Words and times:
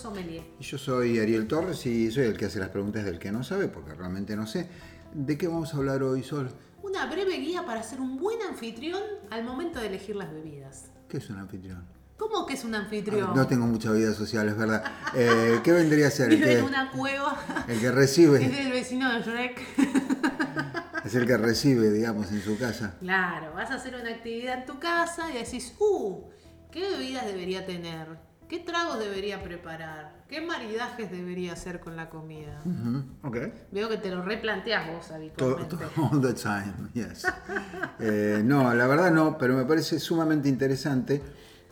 Sommelier. 0.00 0.42
Y 0.58 0.64
Yo 0.64 0.78
soy 0.78 1.18
Ariel 1.18 1.46
Torres 1.46 1.84
y 1.86 2.10
soy 2.10 2.24
el 2.24 2.36
que 2.36 2.46
hace 2.46 2.58
las 2.58 2.70
preguntas 2.70 3.04
del 3.04 3.18
que 3.18 3.30
no 3.30 3.42
sabe, 3.44 3.68
porque 3.68 3.94
realmente 3.94 4.34
no 4.36 4.46
sé. 4.46 4.68
¿De 5.12 5.36
qué 5.36 5.48
vamos 5.48 5.74
a 5.74 5.76
hablar 5.76 6.02
hoy, 6.02 6.22
Sol? 6.22 6.50
Una 6.82 7.06
breve 7.06 7.36
guía 7.38 7.64
para 7.66 7.82
ser 7.82 8.00
un 8.00 8.16
buen 8.16 8.40
anfitrión 8.42 9.02
al 9.30 9.44
momento 9.44 9.80
de 9.80 9.88
elegir 9.88 10.16
las 10.16 10.32
bebidas. 10.32 10.86
¿Qué 11.08 11.18
es 11.18 11.28
un 11.30 11.36
anfitrión? 11.38 11.84
¿Cómo 12.16 12.46
que 12.46 12.54
es 12.54 12.64
un 12.64 12.74
anfitrión? 12.74 13.34
No 13.34 13.46
tengo 13.46 13.66
mucha 13.66 13.90
vida 13.92 14.12
social, 14.14 14.48
es 14.48 14.56
verdad. 14.56 14.84
Eh, 15.14 15.60
¿Qué 15.64 15.72
vendría 15.72 16.08
a 16.08 16.10
ser? 16.10 16.30
El 16.30 16.36
Vive 16.36 16.58
en 16.58 16.64
una 16.64 16.90
cueva. 16.90 17.38
el 17.66 17.80
que 17.80 17.86
Es 17.86 17.94
recibe, 17.94 18.38
del 18.38 18.72
vecino 18.72 19.12
de 19.12 19.20
Shrek. 19.22 19.60
es 21.04 21.14
el 21.14 21.26
que 21.26 21.36
recibe, 21.36 21.90
digamos, 21.90 22.30
en 22.30 22.42
su 22.42 22.58
casa. 22.58 22.94
Claro, 23.00 23.54
vas 23.54 23.70
a 23.70 23.74
hacer 23.74 23.94
una 23.94 24.10
actividad 24.10 24.58
en 24.60 24.66
tu 24.66 24.78
casa 24.78 25.30
y 25.30 25.38
decís, 25.38 25.74
uh, 25.78 26.24
¿qué 26.70 26.90
bebidas 26.90 27.26
debería 27.26 27.64
tener? 27.66 28.29
¿Qué 28.50 28.58
tragos 28.58 28.98
debería 28.98 29.42
preparar? 29.44 30.24
¿Qué 30.28 30.40
maridajes 30.40 31.08
debería 31.10 31.52
hacer 31.52 31.78
con 31.78 31.94
la 31.96 32.10
comida? 32.10 32.60
Ujú, 32.64 33.04
Ok. 33.22 33.36
Veo 33.70 33.88
que 33.88 33.96
te 33.96 34.10
lo 34.10 34.22
replanteas 34.24 34.92
vos 34.92 35.10
habitualmente. 35.12 35.76
todo- 35.76 36.10
all 36.10 36.20
the 36.20 36.34
time, 36.34 36.74
yes. 36.92 37.26
Eh, 38.00 38.42
no, 38.44 38.74
la 38.74 38.86
verdad 38.88 39.12
no, 39.12 39.38
pero 39.38 39.54
me 39.56 39.64
parece 39.64 40.00
sumamente 40.00 40.48
interesante. 40.48 41.22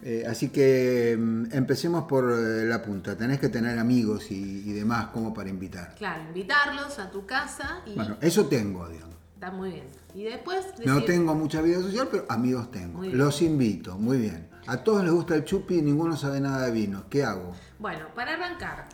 Eh, 0.03 0.25
así 0.29 0.51
que 0.51 1.17
mm, 1.19 1.47
empecemos 1.53 2.05
por 2.05 2.31
eh, 2.31 2.65
la 2.67 2.81
punta. 2.81 3.17
Tenés 3.17 3.41
que 3.41 3.49
tener 3.49 3.77
amigos 3.77 4.31
y, 4.31 4.63
y 4.71 4.73
demás 4.73 5.09
como 5.09 5.35
para 5.35 5.49
invitar. 5.51 5.97
Claro, 5.97 6.23
invitarlos 6.29 7.01
a 7.01 7.11
tu 7.11 7.27
casa 7.27 7.81
y 7.87 7.97
Bueno, 7.97 8.17
eso 8.21 8.47
tengo, 8.47 8.89
digamos. 8.89 9.17
está 9.35 9.51
muy 9.51 9.71
bien. 9.73 9.87
Y 10.15 10.23
después 10.25 10.65
No 10.87 11.03
tengo 11.03 11.35
mucha 11.35 11.61
vida 11.61 11.81
social, 11.81 12.07
pero 12.11 12.25
amigos 12.29 12.71
tengo. 12.71 13.03
Los 13.05 13.43
invito, 13.43 13.99
muy 13.99 14.19
bien. 14.19 14.48
A 14.69 14.85
todos 14.85 15.03
les 15.03 15.11
gusta 15.11 15.35
el 15.35 15.47
chupi 15.47 15.79
y 15.79 15.83
ninguno 15.83 16.15
sabe 16.15 16.41
nada 16.41 16.67
de 16.67 16.71
vino. 16.73 17.05
¿Qué 17.09 17.25
hago? 17.25 17.55
Bueno, 17.79 18.05
para 18.15 18.35
arrancar, 18.35 18.87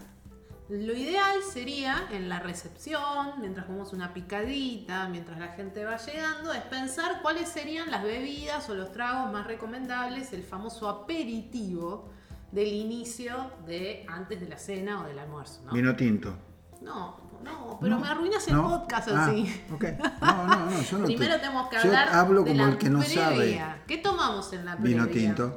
lo 0.68 0.92
ideal 0.92 1.42
sería 1.42 2.06
en 2.12 2.28
la 2.28 2.38
recepción, 2.38 3.40
mientras 3.40 3.66
comemos 3.66 3.92
una 3.92 4.14
picadita, 4.14 5.08
mientras 5.08 5.36
la 5.36 5.48
gente 5.48 5.84
va 5.84 5.96
llegando, 5.96 6.52
es 6.52 6.62
pensar 6.62 7.22
cuáles 7.22 7.48
serían 7.48 7.90
las 7.90 8.04
bebidas 8.04 8.70
o 8.70 8.74
los 8.76 8.92
tragos 8.92 9.32
más 9.32 9.48
recomendables, 9.48 10.32
el 10.32 10.44
famoso 10.44 10.88
aperitivo 10.88 12.08
del 12.52 12.68
inicio 12.68 13.34
de 13.66 14.06
antes 14.08 14.40
de 14.40 14.48
la 14.48 14.58
cena 14.58 15.02
o 15.02 15.08
del 15.08 15.18
almuerzo, 15.18 15.60
¿no? 15.66 15.72
Vino 15.72 15.96
tinto. 15.96 16.36
No, 16.84 17.16
no, 17.42 17.78
pero 17.80 17.96
No, 17.96 18.00
me 18.00 18.08
arruinas 18.08 18.46
el 18.48 18.54
¿no? 18.54 18.68
podcast 18.68 19.08
Ah, 19.08 19.24
así. 19.26 19.62
ok. 19.72 19.84
No, 20.20 20.46
no, 20.46 20.66
no, 20.70 20.82
yo 20.82 20.98
no 20.98 21.04
Primero 21.06 21.34
te- 21.34 21.40
tenemos 21.40 21.68
que 21.68 21.76
yo 21.76 21.82
hablar 21.82 22.08
hablo 22.10 22.42
de 22.42 22.50
como 22.52 22.62
la 22.64 22.70
el 22.72 22.78
que 22.78 22.90
no 22.90 23.02
sabe. 23.02 23.36
previa. 23.36 23.82
¿Qué 23.86 23.98
tomamos 23.98 24.52
en 24.52 24.64
la 24.64 24.76
previa? 24.76 25.04
Vino 25.04 25.08
tinto. 25.08 25.56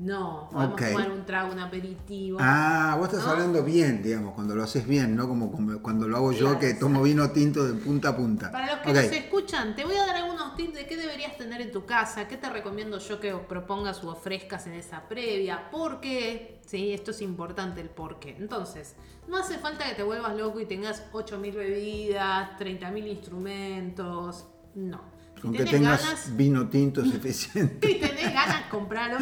No, 0.00 0.48
podemos 0.52 0.74
Ok. 0.74 0.88
tomar 0.90 1.10
un 1.10 1.26
trago, 1.26 1.52
un 1.52 1.58
aperitivo. 1.58 2.38
Ah, 2.40 2.94
vos 2.96 3.08
estás 3.08 3.24
¿No? 3.26 3.32
hablando 3.32 3.64
bien, 3.64 4.00
digamos, 4.00 4.32
cuando 4.32 4.54
lo 4.54 4.62
haces 4.62 4.86
bien, 4.86 5.16
no 5.16 5.26
como, 5.26 5.50
como 5.50 5.82
cuando 5.82 6.06
lo 6.06 6.16
hago 6.16 6.30
yo, 6.30 6.50
Claro, 6.50 6.60
que 6.60 6.74
tomo 6.74 7.02
vino 7.02 7.28
tinto 7.32 7.64
de 7.64 7.74
punta 7.74 8.10
a 8.10 8.16
punta. 8.16 8.52
Para 8.52 8.76
los 8.76 8.80
que 8.80 8.90
Ok. 8.90 8.94
nos 8.94 9.04
escuchan, 9.06 9.74
te 9.74 9.84
voy 9.84 9.96
a 9.96 10.06
dar 10.06 10.14
algunos 10.14 10.54
tips 10.54 10.74
de 10.74 10.86
qué 10.86 10.96
deberías 10.96 11.36
tener 11.36 11.60
en 11.60 11.72
tu 11.72 11.84
casa, 11.84 12.28
qué 12.28 12.36
te 12.36 12.48
recomiendo 12.48 13.00
yo 13.00 13.18
que 13.18 13.32
propongas 13.34 14.04
o 14.04 14.10
ofrezcas 14.12 14.68
en 14.68 14.74
esa 14.74 15.08
previa, 15.08 15.68
por 15.68 16.00
qué, 16.00 16.60
sí, 16.64 16.92
esto 16.92 17.10
es 17.10 17.20
importante 17.20 17.80
el 17.80 17.90
por 17.90 18.20
qué. 18.20 18.36
Entonces, 18.38 18.94
no 19.26 19.36
hace 19.36 19.58
falta 19.58 19.84
que 19.88 19.96
te 19.96 20.04
vuelvas 20.04 20.36
loco 20.36 20.60
y 20.60 20.66
tengas 20.66 21.02
8.000 21.12 21.56
bebidas, 21.56 22.56
30.000 22.56 23.04
instrumentos, 23.08 24.46
no. 24.76 25.17
Con 25.40 25.52
que 25.52 25.64
tengas 25.64 26.02
ganas, 26.02 26.36
vino 26.36 26.68
tinto 26.68 27.04
suficiente. 27.04 27.86
si 27.88 27.94
tenés 27.94 28.32
ganas, 28.32 28.68
compralo. 28.70 29.18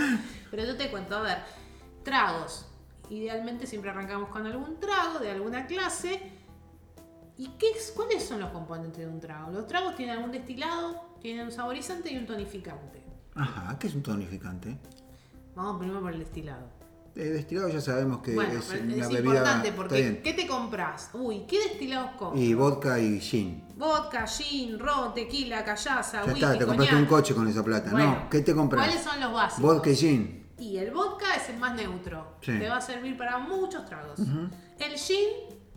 Pero 0.51 0.65
yo 0.65 0.77
te 0.77 0.91
cuento, 0.91 1.17
a 1.17 1.23
ver, 1.23 1.39
tragos. 2.03 2.67
Idealmente 3.11 3.67
siempre 3.67 3.91
arrancamos 3.91 4.31
con 4.31 4.47
algún 4.47 4.81
trago 4.81 5.19
de 5.19 5.31
alguna 5.31 5.67
clase. 5.67 6.33
¿Y 7.39 7.49
qué 7.59 7.71
es, 7.71 7.93
cuáles 7.95 8.25
son 8.25 8.41
los 8.41 8.51
componentes 8.51 8.99
de 8.99 9.09
un 9.09 9.21
trago? 9.21 9.51
Los 9.53 9.67
tragos 9.67 9.95
tienen 9.95 10.17
algún 10.17 10.33
destilado, 10.33 11.15
tienen 11.21 11.47
un 11.47 11.53
saborizante 11.53 12.11
y 12.11 12.17
un 12.17 12.27
tonificante. 12.27 13.03
Ajá, 13.35 13.79
¿qué 13.79 13.89
es 13.89 13.95
un 13.95 14.03
tonificante? 14.03 14.79
Vamos 15.55 15.79
primero 15.79 16.01
por 16.01 16.13
el 16.13 16.19
destilado. 16.19 16.67
El 17.15 17.35
destilado 17.35 17.69
ya 17.69 17.81
sabemos 17.81 18.19
que 18.19 18.35
bueno, 18.35 18.59
es 18.59 18.69
una 18.69 18.95
es 18.95 19.09
bebida. 19.09 19.19
importante 19.19 19.73
porque. 19.73 20.21
¿qué 20.23 20.33
te 20.35 20.47
compras? 20.47 21.11
Uy, 21.15 21.45
¿qué 21.47 21.59
destilados 21.59 22.13
compras? 22.13 22.43
Y 22.43 22.55
vodka 22.55 22.99
y 22.99 23.21
gin. 23.21 23.66
Vodka, 23.77 24.27
gin, 24.27 24.79
ron, 24.79 25.13
tequila, 25.15 25.63
callaza, 25.65 26.21
Ya 26.21 26.25
whisky, 26.33 26.41
está, 26.45 26.59
te 26.59 26.65
compraste 26.67 26.95
un 26.95 27.05
coñac. 27.05 27.09
coche 27.11 27.35
con 27.35 27.47
esa 27.49 27.63
plata. 27.63 27.91
Bueno, 27.91 28.21
no, 28.23 28.31
¿qué 28.31 28.41
te 28.41 28.55
compras? 28.55 28.87
¿Cuáles 28.87 29.03
son 29.05 29.21
los 29.21 29.33
básicos? 29.33 29.63
Vodka 29.75 29.91
y 29.91 29.97
gin. 29.97 30.47
Y 30.59 30.79
el 30.79 30.91
vodka 30.91 31.35
es 31.37 31.51
el 31.51 31.59
más 31.59 31.75
neutro. 31.75 32.39
Sí. 32.41 32.59
Te 32.59 32.69
va 32.69 32.79
a 32.79 32.81
servir 32.81 33.17
para 33.19 33.39
muchos 33.39 33.85
tragos. 33.85 34.19
El 34.79 34.97
gin 34.99 35.29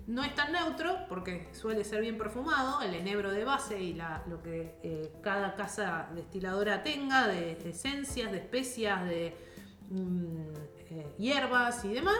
no 0.07 0.23
es 0.23 0.33
tan 0.33 0.53
neutro 0.53 0.95
porque 1.09 1.49
suele 1.51 1.83
ser 1.83 1.99
bien 2.01 2.17
perfumado. 2.17 2.81
El 2.81 2.95
enebro 2.95 3.31
de 3.31 3.43
base 3.43 3.81
y 3.81 3.93
la- 3.93 4.23
lo 4.29 4.41
que 4.41 4.79
eh, 4.81 5.11
cada 5.21 5.53
casa 5.55 6.07
destiladora 6.15 6.81
tenga 6.81 7.27
de 7.27 7.59
esencias, 7.69 8.31
de 8.31 8.37
especias, 8.37 9.03
de 9.03 9.35
mm, 9.89 10.53
eh, 10.91 11.15
hierbas 11.17 11.83
y 11.83 11.89
demás. 11.89 12.19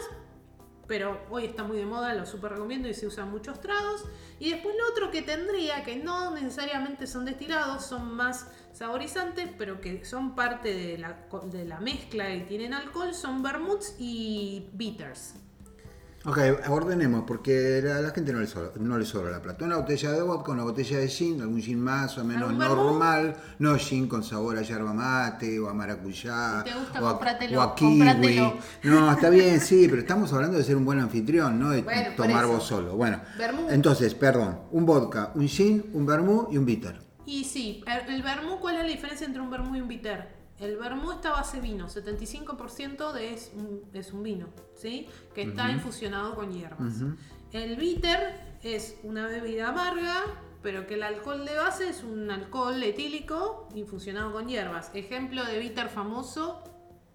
Pero 0.90 1.22
hoy 1.30 1.46
está 1.46 1.64
muy 1.64 1.78
de 1.78 1.86
moda, 1.86 2.16
lo 2.16 2.26
super 2.26 2.52
recomiendo 2.52 2.90
y 2.90 2.96
se 2.96 3.06
usan 3.06 3.30
muchos 3.30 3.62
tragos. 3.62 4.04
Y 4.40 4.50
después 4.50 4.76
lo 4.76 4.90
otro 4.90 5.12
que 5.12 5.22
tendría, 5.22 5.84
que 5.84 5.96
no 5.96 6.32
necesariamente 6.32 7.06
son 7.06 7.26
destilados, 7.26 7.86
son 7.86 8.16
más 8.16 8.48
saborizantes, 8.74 9.50
pero 9.58 9.80
que 9.80 10.04
son 10.04 10.36
parte 10.36 10.74
de 10.74 10.98
la, 10.98 11.28
de 11.44 11.66
la 11.66 11.80
mezcla 11.80 12.34
y 12.34 12.42
tienen 12.46 12.74
alcohol, 12.74 13.14
son 13.14 13.44
vermouths 13.44 13.96
y 14.00 14.68
bitters. 14.74 15.36
Ok, 16.26 16.38
ordenemos, 16.68 17.24
porque 17.26 17.82
a 17.90 18.02
la 18.02 18.10
gente 18.12 18.34
no 18.34 18.42
le, 18.42 18.48
sobra, 18.48 18.72
no 18.78 18.98
le 18.98 19.06
sobra 19.06 19.32
la 19.32 19.42
plata. 19.42 19.64
Una 19.64 19.78
botella 19.78 20.12
de 20.12 20.22
vodka, 20.22 20.52
una 20.52 20.64
botella 20.64 20.98
de 20.98 21.08
gin, 21.08 21.42
algún 21.42 21.62
gin 21.62 21.80
más 21.80 22.18
o 22.18 22.26
menos 22.26 22.54
normal, 22.54 23.38
no 23.60 23.78
gin 23.78 24.08
con 24.10 24.22
sabor 24.22 24.58
a 24.58 24.62
yerba 24.62 24.94
mate 24.94 25.58
o 25.60 25.70
a 25.70 25.74
maracuyá. 25.74 26.64
Si 26.64 26.72
te 26.72 26.78
gusta, 26.78 27.02
o 27.02 27.08
a, 27.08 27.12
cómpratelo, 27.12 27.60
o 27.60 27.62
a 27.62 27.74
kiwi. 27.74 28.54
No, 28.84 29.12
está 29.12 29.30
bien, 29.30 29.62
sí, 29.62 29.88
pero 29.88 30.02
estamos 30.02 30.34
hablando 30.34 30.58
de 30.58 30.66
ser 30.66 30.76
un 30.76 30.84
buen 30.84 31.00
anfitrión, 31.00 31.58
no 31.58 31.70
de 31.70 31.84
Bueno, 31.84 32.10
tomar 32.18 32.46
vos 32.48 32.64
solo. 32.64 32.98
Bueno, 32.98 33.22
Vermouth. 33.38 33.72
entonces, 33.72 34.14
perdón, 34.14 34.60
un 34.72 34.86
vodka, 34.86 35.32
un 35.36 35.48
gin, 35.48 35.90
un 35.94 36.06
vermouth 36.06 36.52
y 36.52 36.58
un 36.58 36.66
bitter. 36.66 37.00
Y 37.26 37.46
sí, 37.46 37.82
el, 38.08 38.24
vermouth, 38.24 38.60
¿cuál 38.60 38.76
es 38.76 38.84
la 38.84 38.90
diferencia 38.90 39.26
entre 39.26 39.42
un 39.42 39.50
vermouth 39.50 39.78
y 39.78 39.82
un 39.82 39.88
bitter? 39.88 40.39
El 40.60 40.78
vermouth 40.78 41.16
está 41.16 41.32
base 41.32 41.62
vino, 41.62 41.88
75% 41.88 43.14
de 43.14 43.34
es, 43.34 43.52
un, 43.56 43.82
es 43.94 44.12
un 44.12 44.24
vino, 44.24 44.48
¿sí? 44.76 45.08
Que 45.34 45.44
está 45.44 45.72
infusionado 45.72 46.36
con 46.36 46.52
hierbas. 46.52 46.96
El 47.52 47.78
bitter 47.78 48.58
es 48.62 48.98
una 49.04 49.26
bebida 49.28 49.70
amarga, 49.70 50.24
pero 50.62 50.86
que 50.86 50.96
el 50.96 51.04
alcohol 51.04 51.46
de 51.46 51.56
base 51.56 51.90
es 51.90 52.04
un 52.04 52.30
alcohol 52.30 52.82
etílico 52.84 53.70
infusionado 53.74 54.34
con 54.34 54.48
hierbas. 54.48 54.92
Ejemplo 54.94 55.46
de 55.46 55.60
bitter 55.60 55.90
famoso, 55.90 56.62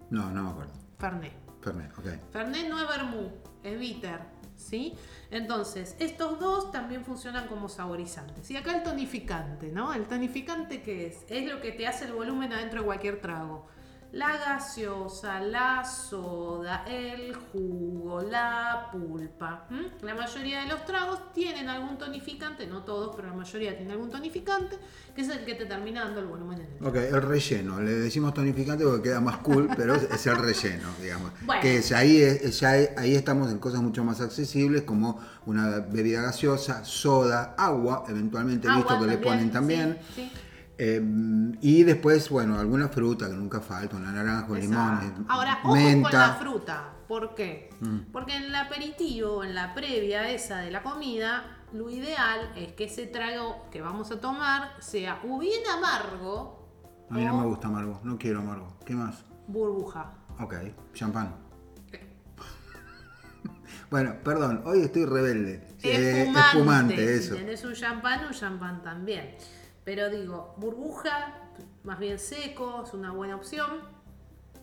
No, 0.09 0.31
no 0.31 0.43
me 0.43 0.49
acuerdo. 0.49 0.73
Fernet. 0.97 1.33
Fernet, 1.61 1.91
ok. 1.97 2.31
Fernet 2.31 2.67
no 2.69 2.79
es 2.79 2.87
vermouth, 2.87 3.31
es 3.63 3.79
bitter, 3.79 4.19
¿sí? 4.55 4.93
Entonces, 5.31 5.95
estos 5.99 6.39
dos 6.39 6.71
también 6.71 7.03
funcionan 7.03 7.47
como 7.47 7.69
saborizantes. 7.69 8.49
Y 8.51 8.57
acá 8.57 8.75
el 8.75 8.83
tonificante, 8.83 9.71
¿no? 9.71 9.93
¿El 9.93 10.07
tonificante 10.07 10.81
qué 10.81 11.07
es? 11.07 11.25
Es 11.29 11.47
lo 11.49 11.61
que 11.61 11.71
te 11.71 11.87
hace 11.87 12.05
el 12.05 12.13
volumen 12.13 12.53
adentro 12.53 12.79
de 12.81 12.85
cualquier 12.85 13.21
trago. 13.21 13.67
La 14.15 14.37
gaseosa, 14.37 15.41
la 15.41 15.83
soda, 15.83 16.85
el 16.87 17.33
jugo, 17.35 18.21
la 18.21 18.87
pulpa. 18.89 19.67
La 20.01 20.15
mayoría 20.15 20.61
de 20.61 20.67
los 20.67 20.85
tragos 20.85 21.33
tienen 21.33 21.67
algún 21.67 21.97
tonificante, 21.97 22.65
no 22.65 22.83
todos, 22.83 23.13
pero 23.13 23.27
la 23.27 23.33
mayoría 23.33 23.71
tienen 23.75 23.91
algún 23.91 24.09
tonificante, 24.09 24.77
que 25.13 25.21
es 25.21 25.27
el 25.27 25.43
que 25.43 25.55
te 25.55 25.65
termina 25.65 26.05
dando 26.05 26.21
el 26.21 26.27
volumen 26.27 26.61
en 26.61 26.77
el. 26.81 26.87
Ok, 26.87 26.95
el 26.95 27.21
relleno. 27.23 27.81
Le 27.81 27.91
decimos 27.91 28.33
tonificante 28.33 28.85
porque 28.85 29.01
queda 29.09 29.19
más 29.19 29.35
cool, 29.39 29.69
pero 29.75 29.95
es, 29.95 30.25
el 30.25 30.37
relleno, 30.37 30.87
digamos. 31.01 31.31
Bueno. 31.45 31.61
Que 31.61 31.79
es, 31.79 31.91
ahí, 31.91 32.21
es- 32.21 32.57
ya 32.61 32.69
ahí 32.97 33.15
estamos 33.15 33.51
en 33.51 33.59
cosas 33.59 33.81
mucho 33.81 34.05
más 34.05 34.21
accesibles 34.21 34.83
como 34.83 35.19
una 35.45 35.79
bebida 35.79 36.21
gaseosa, 36.21 36.85
soda, 36.85 37.53
agua, 37.57 38.05
eventualmente 38.07 38.69
Agua 38.69 38.77
visto 38.77 38.99
que 39.01 39.07
le 39.07 39.17
ponen 39.17 39.51
también. 39.51 39.99
sí, 40.15 40.31
sí. 40.31 40.31
Eh, 40.77 41.01
y 41.61 41.83
después, 41.83 42.29
bueno, 42.29 42.59
alguna 42.59 42.89
fruta 42.89 43.27
que 43.29 43.33
nunca 43.35 43.61
falta, 43.61 43.95
una 43.95 44.11
naranja, 44.11 44.51
un 44.51 44.59
limón, 44.59 44.99
eh, 45.03 45.23
Ahora, 45.29 45.59
ojo 45.63 45.73
menta. 45.75 46.09
con 46.09 46.19
la 46.19 46.33
fruta. 46.35 46.89
¿Por 47.07 47.35
qué? 47.35 47.69
Mm. 47.79 48.11
Porque 48.11 48.35
en 48.35 48.43
el 48.43 48.55
aperitivo, 48.55 49.43
en 49.43 49.55
la 49.55 49.73
previa 49.73 50.29
esa 50.29 50.57
de 50.57 50.71
la 50.71 50.81
comida, 50.83 51.59
lo 51.71 51.89
ideal 51.89 52.51
es 52.55 52.73
que 52.73 52.85
ese 52.85 53.05
trago 53.07 53.67
que 53.71 53.81
vamos 53.81 54.11
a 54.11 54.19
tomar 54.19 54.71
sea 54.79 55.21
o 55.29 55.37
bien 55.39 55.61
amargo 55.77 56.67
A 57.09 57.13
mí 57.13 57.23
no 57.23 57.37
me 57.39 57.45
gusta 57.45 57.67
amargo, 57.67 58.01
no 58.03 58.17
quiero 58.17 58.39
amargo. 58.39 58.77
¿Qué 58.85 58.93
más? 58.95 59.23
burbuja. 59.47 60.11
Ok, 60.39 60.55
champán. 60.93 61.35
Bueno, 63.91 64.15
perdón, 64.23 64.63
hoy 64.65 64.81
estoy 64.81 65.05
rebelde. 65.05 65.61
Eh, 65.83 66.23
Espumante. 66.23 66.47
espumante, 66.57 66.95
Si 67.19 67.23
eso. 67.25 67.35
tenés 67.35 67.63
un 67.63 67.73
champán, 67.73 68.25
un 68.25 68.33
champán 68.33 68.81
también. 68.81 69.35
Pero 69.85 70.09
digo, 70.09 70.55
burbuja, 70.57 71.33
más 71.83 71.99
bien 71.99 72.19
seco, 72.19 72.83
es 72.85 72.93
una 72.93 73.11
buena 73.11 73.35
opción. 73.35 73.81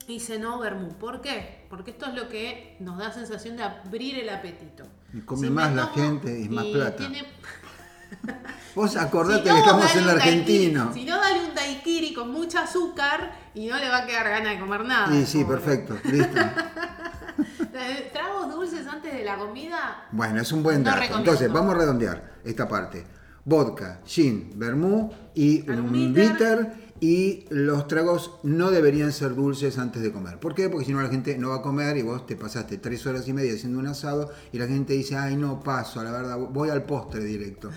Y 0.09 0.21
no 0.41 0.59
vermú. 0.59 0.89
¿Por 0.99 1.21
qué? 1.21 1.65
Porque 1.71 1.93
esto 1.93 2.07
es 2.07 2.15
lo 2.15 2.29
que 2.29 2.77
nos 2.81 2.99
da 2.99 3.13
sensación 3.13 3.57
de 3.57 3.63
abrir 3.63 4.19
el 4.19 4.29
apetito. 4.31 4.85
Y 5.13 5.21
come 5.21 5.43
me 5.49 5.51
más 5.51 5.73
la 5.75 5.87
gente 5.87 6.41
y 6.41 6.49
más 6.49 6.65
plata. 6.67 6.97
tiene- 6.97 7.25
Vos 8.75 8.97
acordate 8.97 9.43
Si 9.45 9.49
no, 9.49 9.55
que 9.55 9.61
estamos 9.61 9.95
en 9.97 10.05
un 10.05 10.11
argentino. 10.11 10.85
daiquiri. 10.87 11.01
Si 11.05 11.09
no, 11.09 11.21
dale 11.21 11.45
un 11.49 11.55
daiquiri 11.55 12.13
con 12.15 12.31
mucha 12.33 12.65
azúcar 12.65 13.33
y 13.55 13.67
no 13.69 13.79
le 13.79 13.89
va 13.89 13.99
a 13.99 14.07
quedar 14.07 14.29
gana 14.29 14.51
de 14.51 14.59
comer 14.59 14.85
nada. 14.85 15.07
Sí, 15.09 15.25
sí, 15.25 15.45
pobre. 15.45 15.59
perfecto, 15.59 15.99
listo. 16.11 16.41
Tragos 18.13 18.53
dulces 18.53 18.87
antes 18.87 19.13
de 19.15 19.25
la 19.25 19.37
comida. 19.37 20.07
Bueno, 20.11 20.41
es 20.41 20.51
un 20.53 20.63
buen 20.63 20.83
dato. 20.83 21.17
Entonces, 21.17 21.51
vamos 21.53 21.75
a 21.75 21.79
redondear 21.79 22.33
esta 22.45 22.69
parte. 22.69 23.07
Vodka, 23.45 24.01
gin, 24.07 24.53
vermú 24.57 25.11
y 25.35 25.69
Un 25.69 26.15
bitter. 26.15 26.83
Y 27.01 27.47
los 27.51 27.89
tragos 27.89 28.39
no 28.45 28.71
deberían 28.71 29.11
ser 29.11 29.35
dulces 29.35 29.77
antes 29.77 30.03
de 30.03 30.13
comer. 30.13 30.39
¿Por 30.39 30.55
qué? 30.55 30.69
Porque 30.69 30.87
si 30.87 30.93
no 30.93 31.03
la 31.03 31.09
gente 31.09 31.37
no 31.37 31.49
va 31.49 31.57
a 31.57 31.63
comer 31.63 31.97
y 31.97 32.03
vos 32.03 32.29
te 32.29 32.37
pasaste 32.37 32.79
tres 32.79 33.05
horas 33.09 33.27
y 33.27 33.33
media 33.33 33.55
haciendo 33.55 33.81
un 33.81 33.89
asado 33.89 34.31
y 34.53 34.59
la 34.59 34.69
gente 34.69 34.93
dice, 34.93 35.17
ay 35.17 35.35
no, 35.35 35.59
paso, 35.59 36.01
la 36.05 36.13
verdad, 36.13 36.39
voy 36.39 36.71
al 36.71 36.85
postre 36.85 37.25
directo. 37.25 37.71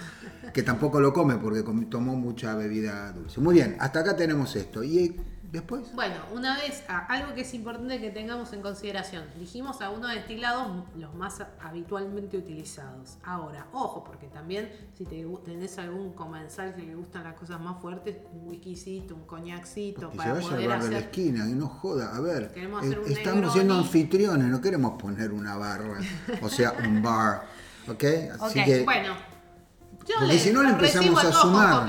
Que 0.54 0.62
tampoco 0.62 1.00
lo 1.00 1.12
come 1.12 1.38
porque 1.38 1.64
tomó 1.90 2.16
mucha 2.16 2.54
bebida 2.54 3.12
dulce. 3.14 3.42
Muy 3.42 3.56
bien, 3.56 3.76
hasta 3.80 4.02
acá 4.02 4.16
tenemos 4.16 4.56
esto. 4.56 4.84
¿Y 4.84 5.20
después? 5.56 5.94
Bueno, 5.94 6.16
una 6.34 6.58
vez, 6.58 6.84
a- 6.88 7.06
algo 7.08 7.34
que 7.34 7.42
es 7.42 7.54
importante 7.54 8.00
que 8.00 8.10
tengamos 8.12 8.54
en 8.54 8.62
consideración. 8.62 9.24
Dijimos 9.40 9.82
algunos 9.82 10.12
destilados 10.14 10.84
los 10.98 11.14
más 11.16 11.42
a- 11.42 11.50
habitualmente 11.62 12.38
utilizados. 12.38 13.18
Ahora, 13.24 13.68
ojo, 13.74 14.04
porque 14.04 14.28
también 14.28 14.70
si 14.98 15.06
te, 15.06 15.26
tenés 15.44 15.78
algún 15.78 16.14
comensal 16.14 16.76
que 16.76 16.84
le 16.84 16.96
gustan 16.96 17.24
las 17.24 17.34
cosas 17.36 17.60
más 17.60 17.82
fuertes, 17.82 18.18
un 18.34 18.48
whiskycito, 18.50 19.16
un 19.16 19.26
coñacito, 19.26 20.10
Que 20.10 20.12
se 20.12 20.18
para 20.18 20.34
vaya 20.34 20.46
al 20.48 20.54
poder 20.54 20.70
bar 20.70 20.84
de 20.84 20.90
la 20.92 20.98
hacer. 20.98 21.10
esquina 21.10 21.50
y 21.50 21.54
no 21.54 21.68
joda. 21.68 22.16
A 22.16 22.20
ver, 22.22 22.52
eh, 22.56 22.70
hacer 22.78 23.00
estamos 23.08 23.54
siendo 23.54 23.76
anfitriones, 23.76 24.48
no 24.48 24.62
queremos 24.62 25.02
poner 25.02 25.32
una 25.32 25.56
barra, 25.58 26.00
o 26.42 26.50
sea, 26.50 26.74
un 26.86 27.02
bar. 27.02 27.44
¿Ok? 27.88 28.04
Así 28.42 28.60
Ok, 28.60 28.66
que, 28.66 28.84
bueno. 28.84 29.35
Yo 30.16 30.20
porque 30.22 30.34
le 30.34 30.40
si 30.40 30.52
no 30.52 30.64
le 30.64 30.70
empezamos 30.70 31.24
a 31.24 31.32
sumar. 31.32 31.88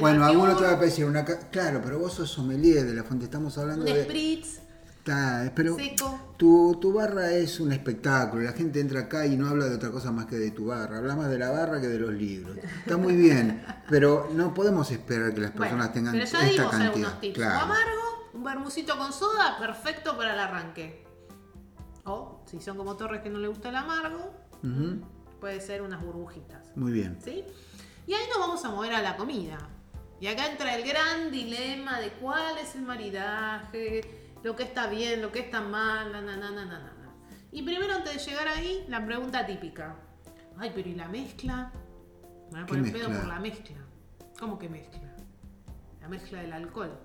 Bueno, 0.00 0.24
alguno 0.24 0.56
te 0.56 0.64
va 0.64 0.70
a 0.70 0.76
decir 0.76 1.04
una. 1.04 1.24
Claro, 1.24 1.80
pero 1.82 1.98
vos 1.98 2.12
sos 2.12 2.30
sommelier 2.30 2.84
de 2.84 2.94
la 2.94 3.04
fuente, 3.04 3.24
estamos 3.26 3.56
hablando 3.58 3.84
un 3.86 3.92
de. 3.92 4.04
spritz 4.04 4.60
Está, 4.98 5.52
pero 5.54 5.76
seco. 5.76 6.18
tu, 6.38 6.78
tu 6.80 6.92
barra 6.94 7.30
es 7.32 7.60
un 7.60 7.72
espectáculo, 7.72 8.42
la 8.42 8.52
gente 8.52 8.80
entra 8.80 9.00
acá 9.00 9.26
y 9.26 9.36
no 9.36 9.46
habla 9.48 9.66
de 9.66 9.74
otra 9.76 9.90
cosa 9.90 10.10
más 10.10 10.24
que 10.24 10.36
de 10.36 10.50
tu 10.50 10.64
barra, 10.66 10.96
habla 10.96 11.14
más 11.14 11.28
de 11.28 11.38
la 11.38 11.50
barra 11.50 11.78
que 11.78 11.88
de 11.88 11.98
los 11.98 12.10
libros. 12.14 12.56
Está 12.56 12.96
muy 12.96 13.14
bien, 13.14 13.62
pero 13.90 14.30
no 14.32 14.54
podemos 14.54 14.90
esperar 14.90 15.34
que 15.34 15.42
las 15.42 15.50
personas 15.50 15.88
Bueno, 15.88 15.92
tengan 15.92 16.12
pero 16.14 16.24
ya 16.24 16.38
esta 16.38 16.50
dimos 16.50 16.70
cantidad. 16.70 16.86
algunos 16.94 17.20
tips. 17.20 17.34
Claro. 17.34 17.60
Amargo, 17.60 18.30
un 18.32 18.44
bermucito 18.44 18.96
con 18.96 19.12
soda, 19.12 19.58
perfecto 19.58 20.16
para 20.16 20.32
el 20.32 20.38
arranque. 20.40 21.04
O, 22.06 22.42
si 22.50 22.58
son 22.62 22.78
como 22.78 22.96
Torres 22.96 23.20
que 23.20 23.28
no 23.28 23.38
le 23.38 23.48
gusta 23.48 23.68
el 23.68 23.76
amargo, 23.76 24.32
Ujú, 24.62 25.02
puede 25.44 25.60
ser 25.60 25.82
unas 25.82 26.02
burbujitas. 26.02 26.74
Muy 26.74 26.90
bien. 26.90 27.18
¿Sí? 27.22 27.44
Y 28.06 28.14
ahí 28.14 28.22
nos 28.30 28.38
vamos 28.38 28.64
a 28.64 28.70
mover 28.70 28.94
a 28.94 29.02
la 29.02 29.14
comida. 29.18 29.58
Y 30.18 30.26
acá 30.26 30.50
entra 30.50 30.74
el 30.74 30.88
gran 30.88 31.30
dilema 31.30 32.00
de 32.00 32.12
cuál 32.12 32.56
es 32.56 32.74
el 32.76 32.80
maridaje, 32.80 34.00
lo 34.42 34.56
que 34.56 34.62
está 34.62 34.86
bien, 34.86 35.20
lo 35.20 35.30
que 35.32 35.40
está 35.40 35.60
mal, 35.60 36.12
na, 36.12 36.22
na, 36.22 36.38
na, 36.38 36.50
na, 36.50 36.64
na, 36.64 36.78
na. 36.78 37.10
Y 37.52 37.60
primero 37.60 37.94
antes 37.94 38.14
de 38.14 38.30
llegar 38.30 38.48
ahí, 38.48 38.86
la 38.88 39.04
pregunta 39.04 39.44
típica. 39.44 39.96
Ay, 40.56 40.72
pero 40.74 40.88
¿y 40.88 40.94
la 40.94 41.08
mezcla? 41.08 41.70
Me 42.50 42.50
voy 42.52 42.60
a 42.62 42.64
¿Qué 42.64 42.72
poner 42.74 42.92
pedo 42.94 43.08
por 43.08 43.26
la 43.26 43.38
mezcla. 43.38 43.76
¿Cómo 44.40 44.58
que 44.58 44.70
mezcla? 44.70 45.14
La 46.00 46.08
mezcla 46.08 46.40
del 46.40 46.54
alcohol. 46.54 46.98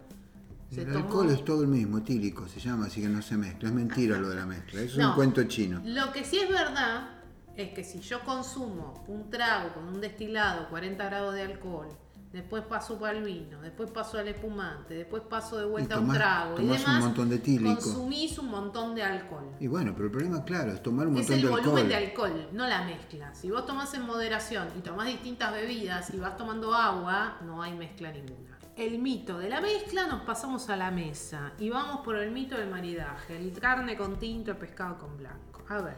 Se 0.74 0.84
El 0.84 0.94
tomó- 0.94 1.04
alcohol 1.08 1.30
es 1.32 1.44
todo 1.44 1.64
el 1.64 1.68
mismo, 1.68 1.98
etílico 1.98 2.48
se 2.48 2.62
llama, 2.62 2.86
así 2.86 3.02
que 3.02 3.10
no 3.10 3.22
se 3.22 3.36
mezcla. 3.36 3.68
Es 3.68 3.76
mentira 3.76 4.18
lo 4.18 4.30
de 4.30 4.36
la 4.38 4.46
mezcla, 4.46 4.80
eso 4.80 4.98
es 5.02 5.06
un 5.06 5.14
cuento 5.16 5.44
chino. 5.44 5.82
Lo 5.84 6.14
que 6.14 6.24
sí 6.24 6.40
es 6.40 6.48
verdad 6.48 7.19
es 7.62 7.72
que 7.74 7.84
si 7.84 8.00
yo 8.00 8.22
consumo 8.22 9.04
un 9.08 9.30
trago 9.30 9.74
con 9.74 9.88
un 9.88 10.00
destilado, 10.02 10.70
40 10.70 11.04
grados 11.06 11.34
de 11.34 11.42
alcohol, 11.42 11.88
después 12.32 12.64
paso 12.64 12.98
para 13.00 13.18
el 13.18 13.24
vino, 13.24 13.60
después 13.62 13.90
paso 13.92 14.18
al 14.18 14.28
espumante, 14.30 14.94
después 14.94 15.24
paso 15.24 15.58
de 15.58 15.66
vuelta 15.66 15.96
a 15.96 16.00
un 16.00 16.06
tomás- 16.06 16.18
trago 16.18 16.60
y 16.62 16.64
un 16.66 16.72
demás, 16.72 17.04
montón 17.04 17.30
de 17.30 17.36
etílico. 17.36 17.74
consumís 17.76 18.38
un 18.40 18.50
montón 18.50 18.96
de 18.96 19.04
alcohol. 19.04 19.52
Y 19.60 19.68
bueno, 19.68 19.92
pero 19.94 20.06
el 20.06 20.12
problema, 20.12 20.44
claro, 20.46 20.72
es 20.72 20.82
tomar 20.82 21.08
un 21.08 21.18
Es 21.18 21.22
montón 21.30 21.36
el 21.36 21.42
de 21.42 21.50
volumen 21.50 21.70
alcohol. 21.72 21.90
de 21.90 21.96
alcohol, 21.96 22.50
no 22.54 22.68
la 22.68 22.86
mezcla. 22.86 23.34
Si 23.36 23.50
vos 23.52 23.66
tomás 23.66 23.94
en 23.94 24.04
moderación 24.04 24.68
y 24.78 24.82
tomás 24.82 25.08
distintas 25.08 25.52
bebidas 25.52 26.14
y 26.14 26.18
vas 26.18 26.38
tomando 26.38 26.74
agua, 26.74 27.38
no 27.46 27.62
hay 27.62 27.74
mezcla 27.74 28.12
ninguna. 28.12 28.58
El 28.78 29.00
mito 29.00 29.38
de 29.38 29.50
la 29.50 29.60
mezcla, 29.60 30.08
nos 30.08 30.22
pasamos 30.22 30.70
a 30.70 30.78
la 30.78 30.92
mesa 30.92 31.52
y 31.58 31.70
vamos 31.70 32.00
por 32.06 32.16
el 32.16 32.32
mito 32.32 32.56
del 32.56 32.70
maridaje. 32.70 33.36
El 33.36 33.52
carne 33.60 33.98
con 33.98 34.18
tinto, 34.18 34.52
el 34.52 34.58
pescado 34.58 34.98
con 34.98 35.18
blanco. 35.18 35.64
A 35.68 35.82
ver, 35.82 35.98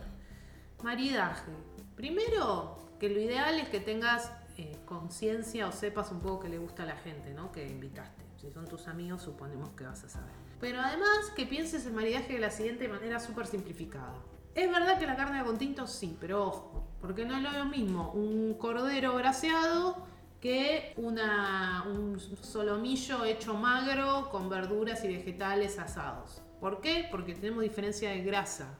maridaje. 0.83 1.51
Primero, 1.95 2.77
que 2.99 3.09
lo 3.09 3.19
ideal 3.19 3.59
es 3.59 3.69
que 3.69 3.79
tengas 3.79 4.31
eh, 4.57 4.77
conciencia 4.85 5.67
o 5.67 5.71
sepas 5.71 6.11
un 6.11 6.19
poco 6.19 6.41
que 6.41 6.49
le 6.49 6.57
gusta 6.57 6.83
a 6.83 6.85
la 6.85 6.95
gente, 6.95 7.33
¿no? 7.33 7.51
Que 7.51 7.67
invitaste. 7.67 8.23
Si 8.37 8.51
son 8.51 8.67
tus 8.67 8.87
amigos, 8.87 9.21
suponemos 9.21 9.69
que 9.71 9.83
vas 9.83 10.03
a 10.03 10.09
saber. 10.09 10.33
Pero 10.59 10.79
además, 10.79 11.31
que 11.35 11.45
pienses 11.45 11.85
el 11.85 11.93
maridaje 11.93 12.33
de 12.33 12.39
la 12.39 12.51
siguiente 12.51 12.87
manera 12.87 13.19
súper 13.19 13.47
simplificada. 13.47 14.15
Es 14.53 14.69
verdad 14.69 14.99
que 14.99 15.07
la 15.07 15.15
carne 15.15 15.43
con 15.43 15.57
tinto 15.57 15.87
sí, 15.87 16.17
pero 16.19 16.47
ojo, 16.47 16.87
porque 16.99 17.25
no 17.25 17.37
es 17.37 17.43
lo 17.43 17.65
mismo 17.65 18.11
un 18.11 18.55
cordero 18.55 19.15
braseado 19.15 20.05
que 20.41 20.93
una, 20.97 21.85
un 21.87 22.19
solomillo 22.19 23.23
hecho 23.23 23.53
magro 23.53 24.29
con 24.29 24.49
verduras 24.49 25.03
y 25.05 25.07
vegetales 25.07 25.79
asados. 25.79 26.41
¿Por 26.59 26.81
qué? 26.81 27.07
Porque 27.09 27.33
tenemos 27.33 27.63
diferencia 27.63 28.09
de 28.09 28.21
grasa. 28.21 28.77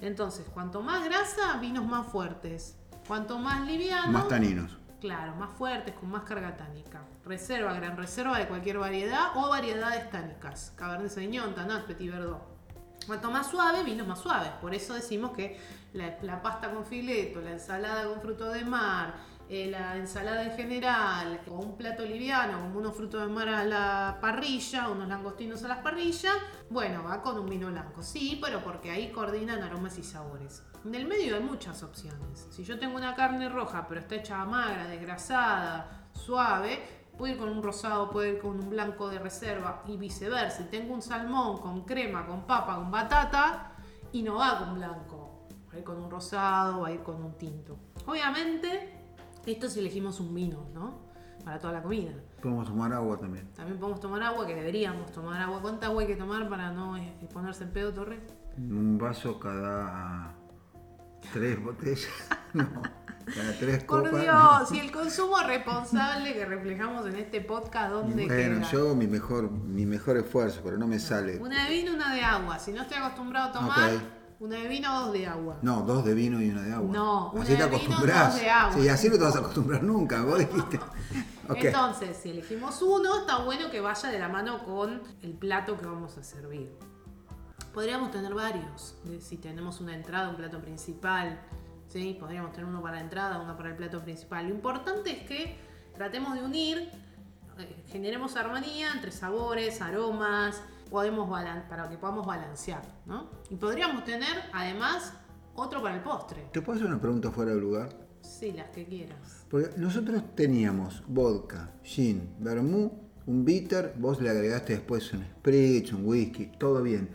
Entonces, 0.00 0.46
cuanto 0.52 0.82
más 0.82 1.04
grasa, 1.04 1.56
vinos 1.58 1.86
más 1.86 2.06
fuertes. 2.06 2.78
Cuanto 3.06 3.38
más 3.38 3.66
liviano, 3.66 4.12
Más 4.12 4.28
taninos. 4.28 4.76
Claro, 5.00 5.34
más 5.36 5.50
fuertes, 5.50 5.94
con 5.94 6.10
más 6.10 6.22
carga 6.22 6.56
tánica. 6.56 7.02
Reserva, 7.24 7.72
gran 7.74 7.96
reserva 7.96 8.38
de 8.38 8.48
cualquier 8.48 8.78
variedad 8.78 9.28
o 9.36 9.48
variedades 9.48 10.10
tánicas. 10.10 10.72
Cabernet 10.76 11.10
Sauvignon, 11.10 11.54
Tanat, 11.54 11.84
Petit 11.84 12.10
Verdot. 12.10 12.42
Cuanto 13.06 13.30
más 13.30 13.48
suave, 13.48 13.84
vinos 13.84 14.06
más 14.06 14.18
suaves. 14.20 14.50
Por 14.60 14.74
eso 14.74 14.94
decimos 14.94 15.32
que 15.32 15.60
la, 15.92 16.18
la 16.22 16.42
pasta 16.42 16.70
con 16.70 16.84
fileto, 16.84 17.40
la 17.40 17.52
ensalada 17.52 18.08
con 18.08 18.20
fruto 18.20 18.48
de 18.48 18.64
mar, 18.64 19.14
eh, 19.48 19.68
la 19.70 19.96
ensalada 19.96 20.42
en 20.42 20.52
general, 20.52 21.40
o 21.48 21.54
un 21.54 21.76
plato 21.76 22.04
liviano, 22.04 22.60
como 22.60 22.78
unos 22.78 22.96
frutos 22.96 23.20
de 23.20 23.28
mar 23.28 23.48
a 23.48 23.64
la 23.64 24.18
parrilla, 24.20 24.88
unos 24.88 25.06
langostinos 25.06 25.62
a 25.64 25.68
las 25.68 25.78
parrillas, 25.78 26.34
bueno, 26.68 27.04
va 27.04 27.22
con 27.22 27.38
un 27.38 27.46
vino 27.48 27.68
blanco. 27.68 28.02
Sí, 28.02 28.40
pero 28.42 28.60
porque 28.64 28.90
ahí 28.90 29.12
coordinan 29.12 29.62
aromas 29.62 29.98
y 29.98 30.02
sabores. 30.02 30.64
En 30.84 30.94
el 30.94 31.06
medio 31.06 31.36
hay 31.36 31.42
muchas 31.42 31.82
opciones. 31.82 32.48
Si 32.50 32.64
yo 32.64 32.78
tengo 32.78 32.96
una 32.96 33.14
carne 33.14 33.48
roja, 33.48 33.86
pero 33.88 34.00
está 34.00 34.16
hecha 34.16 34.44
magra, 34.44 34.88
desgrasada, 34.88 36.08
suave, 36.12 36.82
puedo 37.16 37.32
ir 37.32 37.38
con 37.38 37.48
un 37.48 37.62
rosado, 37.62 38.10
puedo 38.10 38.26
ir 38.26 38.40
con 38.40 38.58
un 38.58 38.70
blanco 38.70 39.08
de 39.08 39.18
reserva 39.18 39.82
y 39.86 39.96
viceversa. 39.96 40.58
Si 40.58 40.64
tengo 40.64 40.92
un 40.92 41.02
salmón 41.02 41.58
con 41.58 41.84
crema, 41.84 42.26
con 42.26 42.46
papa, 42.46 42.76
con 42.76 42.90
batata, 42.90 43.72
y 44.12 44.22
no 44.22 44.36
va 44.36 44.58
con 44.58 44.74
blanco. 44.74 45.46
Va 45.72 45.78
ir 45.78 45.84
con 45.84 46.02
un 46.02 46.10
rosado, 46.10 46.80
va 46.80 46.90
ir 46.90 47.02
con 47.02 47.22
un 47.22 47.36
tinto. 47.36 47.76
Obviamente, 48.06 48.95
esto 49.46 49.68
si 49.68 49.80
elegimos 49.80 50.20
un 50.20 50.34
vino, 50.34 50.66
¿no? 50.74 51.06
Para 51.44 51.58
toda 51.58 51.72
la 51.74 51.82
comida. 51.82 52.12
Podemos 52.42 52.66
tomar 52.66 52.92
agua 52.92 53.18
también. 53.18 53.48
También 53.54 53.78
podemos 53.78 54.00
tomar 54.00 54.22
agua, 54.22 54.46
que 54.46 54.54
deberíamos 54.54 55.12
tomar 55.12 55.40
agua. 55.40 55.60
¿Cuánta 55.62 55.86
agua 55.86 56.02
hay 56.02 56.08
que 56.08 56.16
tomar 56.16 56.48
para 56.48 56.72
no 56.72 56.96
ponerse 57.32 57.64
en 57.64 57.72
pedo, 57.72 57.92
Torre? 57.92 58.20
Un 58.58 58.98
vaso 58.98 59.38
cada 59.38 60.34
tres 61.32 61.62
botellas. 61.62 62.06
No, 62.54 62.64
cada 63.34 63.52
tres 63.58 63.84
Por 63.84 64.04
copas. 64.08 64.22
Dios, 64.22 64.72
y 64.72 64.78
el 64.86 64.90
consumo 64.90 65.36
responsable 65.46 66.32
que 66.32 66.46
reflejamos 66.46 67.04
en 67.06 67.16
este 67.16 67.42
podcast, 67.42 67.90
¿dónde 67.90 68.24
Bueno, 68.24 68.60
queda? 68.60 68.70
yo 68.72 68.94
mi 68.94 69.06
mejor, 69.06 69.50
mi 69.50 69.84
mejor 69.84 70.16
esfuerzo, 70.16 70.62
pero 70.64 70.78
no 70.78 70.86
me 70.86 70.98
sale. 70.98 71.36
Una 71.38 71.64
de 71.64 71.70
vino, 71.70 71.92
una 71.92 72.14
de 72.14 72.22
agua. 72.22 72.58
Si 72.58 72.72
no 72.72 72.80
estoy 72.82 72.96
acostumbrado 72.96 73.48
a 73.50 73.52
tomar. 73.52 73.90
Una 74.38 74.56
de 74.56 74.68
vino, 74.68 75.00
dos 75.00 75.12
de 75.12 75.26
agua. 75.26 75.58
No, 75.62 75.82
dos 75.82 76.04
de 76.04 76.14
vino 76.14 76.42
y 76.42 76.50
una 76.50 76.62
de 76.62 76.72
agua. 76.72 76.92
No, 76.92 77.30
una 77.32 77.42
así 77.42 77.52
te 77.54 77.62
de 77.62 77.68
vino, 77.68 77.76
acostumbras. 77.76 78.32
dos 78.32 78.40
de 78.40 78.50
agua. 78.50 78.74
Sí, 78.74 78.88
así 78.88 79.08
no 79.08 79.16
te 79.16 79.22
vas 79.22 79.36
a 79.36 79.38
acostumbrar 79.38 79.82
nunca. 79.82 80.22
Vos 80.22 80.38
dijiste. 80.38 80.80
Entonces, 81.48 82.16
si 82.16 82.30
elegimos 82.30 82.82
uno, 82.82 83.20
está 83.20 83.38
bueno 83.38 83.70
que 83.70 83.80
vaya 83.80 84.10
de 84.10 84.18
la 84.18 84.28
mano 84.28 84.64
con 84.64 85.02
el 85.22 85.32
plato 85.34 85.78
que 85.78 85.86
vamos 85.86 86.18
a 86.18 86.22
servir. 86.22 86.72
Podríamos 87.72 88.10
tener 88.10 88.34
varios. 88.34 88.96
Si 89.20 89.36
tenemos 89.36 89.80
una 89.80 89.94
entrada, 89.94 90.28
un 90.28 90.36
plato 90.36 90.60
principal, 90.60 91.38
¿sí? 91.88 92.16
podríamos 92.18 92.52
tener 92.52 92.66
uno 92.66 92.82
para 92.82 92.96
la 92.96 93.02
entrada, 93.02 93.40
uno 93.40 93.56
para 93.56 93.70
el 93.70 93.76
plato 93.76 94.02
principal. 94.02 94.48
Lo 94.48 94.54
importante 94.54 95.10
es 95.10 95.26
que 95.26 95.58
tratemos 95.94 96.34
de 96.34 96.42
unir, 96.42 96.90
eh, 97.58 97.84
generemos 97.88 98.36
armonía 98.36 98.92
entre 98.92 99.12
sabores, 99.12 99.80
aromas, 99.80 100.62
podemos 100.90 101.28
para 101.68 101.88
que 101.88 101.96
podamos 101.96 102.26
balancear. 102.26 102.82
¿no? 103.06 103.30
Y 103.50 103.56
podríamos 103.56 104.04
tener, 104.04 104.44
además, 104.52 105.12
otro 105.54 105.82
para 105.82 105.96
el 105.96 106.02
postre. 106.02 106.48
¿Te 106.52 106.62
puedo 106.62 106.78
hacer 106.78 106.88
una 106.88 107.00
pregunta 107.00 107.30
fuera 107.30 107.54
de 107.54 107.60
lugar? 107.60 107.88
Sí, 108.22 108.52
las 108.52 108.70
que 108.70 108.84
quieras. 108.84 109.46
Porque 109.48 109.70
nosotros 109.76 110.22
teníamos 110.34 111.02
vodka, 111.06 111.70
gin, 111.82 112.34
vermú, 112.40 113.06
un 113.26 113.44
bitter, 113.44 113.94
vos 113.98 114.20
le 114.20 114.30
agregaste 114.30 114.74
después 114.74 115.12
un 115.12 115.24
spritz, 115.24 115.92
un 115.92 116.06
whisky, 116.06 116.46
todo 116.58 116.82
bien. 116.82 117.08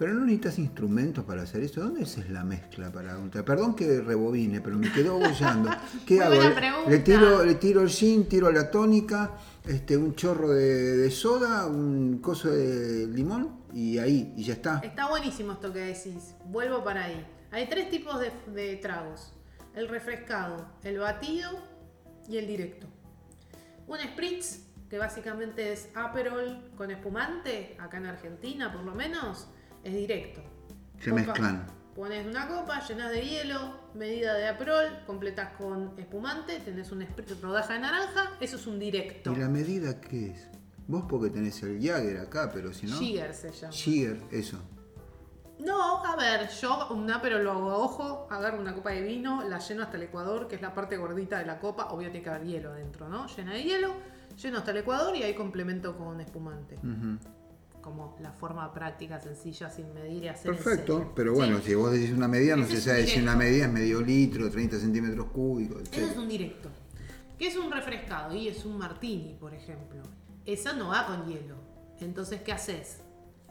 Pero 0.00 0.14
no 0.14 0.20
necesitas 0.24 0.58
instrumentos 0.58 1.24
para 1.26 1.42
hacer 1.42 1.62
eso. 1.62 1.82
¿Dónde 1.82 2.04
es 2.04 2.30
la 2.30 2.42
mezcla 2.42 2.90
para 2.90 3.18
untar? 3.18 3.44
Perdón 3.44 3.74
que 3.76 4.00
rebobine, 4.00 4.62
pero 4.62 4.78
me 4.78 4.90
quedó 4.90 5.18
bollando. 5.18 5.68
¿Qué 6.06 6.14
Muy 6.14 6.22
hago? 6.24 6.36
buena 6.36 6.88
Le- 6.88 6.98
tiro, 7.00 7.44
le 7.44 7.54
tiro 7.56 7.82
el 7.82 7.90
gin, 7.90 8.26
tiro 8.26 8.50
la 8.50 8.70
tónica, 8.70 9.32
este, 9.66 9.98
un 9.98 10.14
chorro 10.14 10.48
de, 10.48 10.96
de 10.96 11.10
soda, 11.10 11.66
un 11.66 12.16
coso 12.22 12.48
de 12.50 13.08
limón 13.08 13.60
y 13.74 13.98
ahí, 13.98 14.32
y 14.38 14.44
ya 14.44 14.54
está. 14.54 14.78
Está 14.82 15.06
buenísimo 15.10 15.52
esto 15.52 15.70
que 15.70 15.80
decís. 15.80 16.34
Vuelvo 16.46 16.82
para 16.82 17.04
ahí. 17.04 17.26
Hay 17.50 17.68
tres 17.68 17.90
tipos 17.90 18.18
de, 18.20 18.32
de 18.54 18.76
tragos. 18.76 19.34
El 19.74 19.86
refrescado, 19.86 20.66
el 20.82 20.98
batido 20.98 21.50
y 22.26 22.38
el 22.38 22.46
directo. 22.46 22.86
Un 23.86 23.98
spritz, 23.98 24.60
que 24.88 24.96
básicamente 24.96 25.74
es 25.74 25.90
Aperol 25.94 26.70
con 26.74 26.90
espumante, 26.90 27.76
acá 27.78 27.98
en 27.98 28.06
Argentina 28.06 28.72
por 28.72 28.82
lo 28.82 28.94
menos, 28.94 29.46
es 29.84 29.94
directo. 29.94 30.40
Se 30.98 31.10
Copa- 31.10 31.22
mezclan. 31.22 31.66
Pones 31.94 32.24
una 32.26 32.46
copa, 32.46 32.80
llenas 32.86 33.10
de 33.10 33.20
hielo, 33.20 33.58
medida 33.94 34.34
de 34.34 34.48
Aperol, 34.48 34.86
completas 35.06 35.50
con 35.58 35.98
espumante, 35.98 36.60
tenés 36.60 36.92
un 36.92 37.02
spritz, 37.02 37.40
rodaja 37.40 37.74
de 37.74 37.80
naranja, 37.80 38.36
eso 38.40 38.56
es 38.56 38.66
un 38.66 38.78
directo. 38.78 39.32
¿Y 39.32 39.36
la 39.36 39.48
medida 39.48 40.00
qué 40.00 40.28
es? 40.28 40.48
Vos 40.86 41.04
porque 41.08 41.30
tenés 41.30 41.62
el 41.62 41.80
Jagger 41.82 42.18
acá, 42.18 42.50
pero 42.52 42.72
si 42.72 42.86
no... 42.86 42.96
Jigger 42.98 43.34
se 43.34 43.50
llama. 43.52 43.72
Jigger, 43.72 44.22
eso. 44.30 44.58
No, 45.58 46.02
a 46.04 46.16
ver, 46.16 46.48
yo 46.48 46.88
un 46.90 47.10
pero 47.20 47.38
lo 47.42 47.52
hago 47.52 47.70
a 47.70 47.76
ojo, 47.78 48.28
agarro 48.30 48.60
una 48.60 48.74
copa 48.74 48.90
de 48.90 49.02
vino, 49.02 49.42
la 49.46 49.58
lleno 49.58 49.82
hasta 49.82 49.96
el 49.98 50.04
ecuador, 50.04 50.48
que 50.48 50.56
es 50.56 50.62
la 50.62 50.72
parte 50.72 50.96
gordita 50.96 51.38
de 51.38 51.44
la 51.46 51.58
copa, 51.58 51.88
obvio 51.90 52.10
tiene 52.10 52.24
que 52.24 52.30
haber 52.30 52.46
hielo 52.46 52.70
adentro, 52.70 53.08
¿no? 53.08 53.26
Llena 53.26 53.52
de 53.52 53.62
hielo, 53.62 53.92
lleno 54.40 54.58
hasta 54.58 54.70
el 54.70 54.78
ecuador 54.78 55.14
y 55.16 55.22
ahí 55.22 55.34
complemento 55.34 55.96
con 55.98 56.20
espumante. 56.20 56.76
Ujú. 56.76 57.18
Como 57.80 58.16
la 58.20 58.32
forma 58.32 58.72
práctica, 58.74 59.18
sencilla, 59.20 59.70
sin 59.70 59.92
medir 59.94 60.24
y 60.24 60.28
hacer 60.28 60.54
Perfecto, 60.54 61.12
pero 61.16 61.32
Sí. 61.32 61.36
bueno, 61.38 61.60
si 61.60 61.74
vos 61.74 61.90
decís 61.92 62.12
una 62.12 62.28
medida, 62.28 62.54
no 62.56 62.66
se 62.66 62.80
sabe 62.80 63.06
si 63.06 63.20
una 63.20 63.34
medida 63.36 63.66
es 63.66 63.72
medio 63.72 64.00
litro, 64.02 64.50
30 64.50 64.78
centímetros 64.78 65.26
cúbicos, 65.32 65.82
Ese 65.90 66.04
es 66.10 66.16
un 66.16 66.28
directo. 66.28 66.68
¿Qué 67.38 67.48
es 67.48 67.56
un 67.56 67.72
refrescado? 67.72 68.34
Y 68.34 68.48
es 68.48 68.64
un 68.66 68.76
martini, 68.76 69.34
por 69.40 69.54
ejemplo. 69.54 70.02
Esa 70.44 70.74
no 70.74 70.88
va 70.88 71.06
con 71.06 71.26
hielo. 71.26 71.56
Entonces, 72.00 72.42
¿qué 72.42 72.52
haces? 72.52 73.00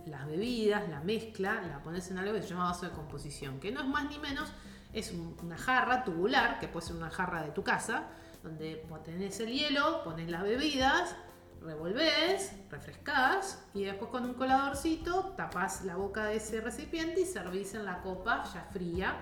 Las 0.05 0.27
bebidas, 0.27 0.87
la 0.89 1.01
mezcla, 1.01 1.61
la 1.67 1.81
pones 1.81 2.09
en 2.11 2.19
algo 2.19 2.33
que 2.35 2.41
se 2.43 2.49
llama 2.49 2.65
vaso 2.65 2.85
de 2.85 2.91
composición, 2.91 3.59
que 3.59 3.71
no 3.71 3.81
es 3.81 3.87
más 3.87 4.09
ni 4.09 4.19
menos, 4.19 4.51
es 4.93 5.11
un- 5.11 5.35
una 5.43 5.57
jarra 5.57 6.03
tubular, 6.03 6.59
que 6.59 6.67
puede 6.67 6.85
ser 6.85 6.95
una 6.95 7.09
jarra 7.09 7.41
de 7.43 7.49
tu 7.51 7.63
casa, 7.63 8.07
donde 8.43 8.83
tenés 9.03 9.39
el 9.39 9.51
hielo, 9.51 10.03
pones 10.03 10.29
las 10.29 10.43
bebidas, 10.43 11.15
revolvés, 11.61 12.51
refrescás 12.69 13.59
y 13.73 13.83
después 13.83 14.09
con 14.11 14.25
un 14.25 14.33
coladorcito 14.33 15.33
tapás 15.37 15.83
la 15.85 15.95
boca 15.95 16.25
de 16.25 16.37
ese 16.37 16.61
recipiente 16.61 17.21
y 17.21 17.25
servís 17.25 17.73
en 17.73 17.85
la 17.85 18.01
copa 18.01 18.43
ya 18.53 18.67
fría 18.71 19.15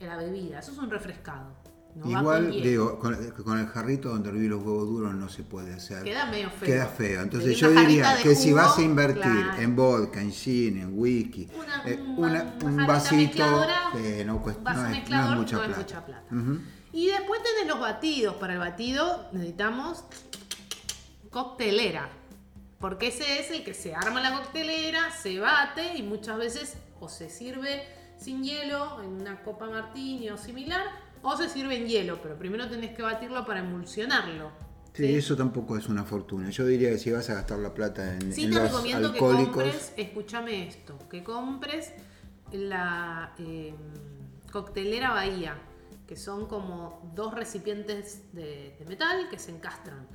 la 0.00 0.16
bebida. 0.16 0.58
Eso 0.58 0.72
es 0.72 0.78
un 0.78 0.90
refrescado. 0.90 1.62
No 1.94 2.10
Igual, 2.10 2.42
con 2.48 2.50
digo, 2.50 2.98
con, 2.98 3.14
con 3.44 3.58
el 3.60 3.68
jarrito 3.68 4.08
donde 4.08 4.28
herví 4.30 4.48
los 4.48 4.60
huevos 4.64 4.88
duros 4.88 5.14
no 5.14 5.28
se 5.28 5.44
puede 5.44 5.72
hacer. 5.74 6.02
Queda 6.02 6.26
medio 6.26 6.50
feo. 6.50 6.66
Queda 6.66 6.86
feo. 6.86 7.22
Entonces 7.22 7.56
yo 7.56 7.70
diría 7.70 8.16
que 8.20 8.34
si 8.34 8.52
vas 8.52 8.76
a 8.78 8.82
invertir 8.82 9.22
claro. 9.22 9.62
en 9.62 9.76
vodka, 9.76 10.20
en 10.20 10.32
gin, 10.32 10.78
en 10.78 10.98
whisky, 10.98 11.48
Una- 11.56 11.82
eh, 11.88 12.00
un- 12.00 12.18
una- 12.18 12.54
una 12.64 12.82
un 12.82 12.86
jarrita 12.88 12.92
vasito, 12.92 13.66
eh, 13.98 14.24
no, 14.26 14.42
cuesta, 14.42 14.72
no 14.74 14.86
es, 14.88 15.08
no 15.08 15.22
es 15.32 15.36
mucha 15.36 15.56
no 15.56 15.62
es 15.62 15.68
plata. 15.68 15.80
mucha 15.80 16.04
plata. 16.04 16.24
Y 16.92 17.06
después 17.06 17.40
tenés 17.44 17.68
los 17.68 17.80
batidos. 17.80 18.34
Para 18.36 18.54
el 18.54 18.58
batido 18.58 19.28
necesitamos 19.32 20.04
coctelera. 21.34 22.08
Porque 22.78 23.08
ese 23.08 23.40
es 23.40 23.50
el 23.50 23.64
que 23.64 23.74
se 23.74 23.92
arma 23.92 24.20
la 24.20 24.38
coctelera, 24.38 25.10
se 25.10 25.40
bate 25.40 25.96
y 25.96 26.02
muchas 26.02 26.38
veces 26.38 26.76
o 27.00 27.08
se 27.08 27.28
sirve 27.28 27.82
sin 28.16 28.44
hielo 28.44 29.02
en 29.02 29.20
una 29.20 29.42
copa 29.42 29.66
martini 29.68 30.30
o 30.30 30.36
similar, 30.36 30.86
o 31.22 31.36
se 31.36 31.48
sirve 31.48 31.76
en 31.76 31.88
hielo, 31.88 32.22
pero 32.22 32.38
primero 32.38 32.68
tenés 32.68 32.94
que 32.94 33.02
batirlo 33.02 33.44
para 33.44 33.60
emulsionarlo. 33.60 34.52
Sí, 34.92 35.12
eso 35.12 35.36
tampoco 35.36 35.76
es 35.76 35.88
una 35.88 36.04
fortuna. 36.04 36.50
Yo 36.50 36.64
diría 36.66 36.90
que 36.90 36.98
si 36.98 37.10
vas 37.10 37.28
a 37.30 37.34
gastar 37.34 37.58
la 37.58 37.74
plata 37.74 38.14
en, 38.14 38.32
Sí 38.32 38.44
en 38.44 38.50
te 38.50 38.56
los 38.56 38.70
recomiendo 38.70 39.10
que 39.10 39.18
alcohólicos, 39.18 39.54
compres, 39.54 39.92
escúchame 39.96 40.68
esto, 40.68 40.96
que 41.10 41.24
compres 41.24 41.90
la 42.52 43.34
eh, 43.38 43.74
coctelera 44.52 45.10
Bahía, 45.10 45.56
que 46.06 46.16
son 46.16 46.46
como 46.46 47.10
dos 47.16 47.34
recipientes 47.34 48.32
de, 48.32 48.76
de 48.78 48.84
metal 48.86 49.28
que 49.28 49.38
se 49.40 49.50
encastran. 49.50 50.06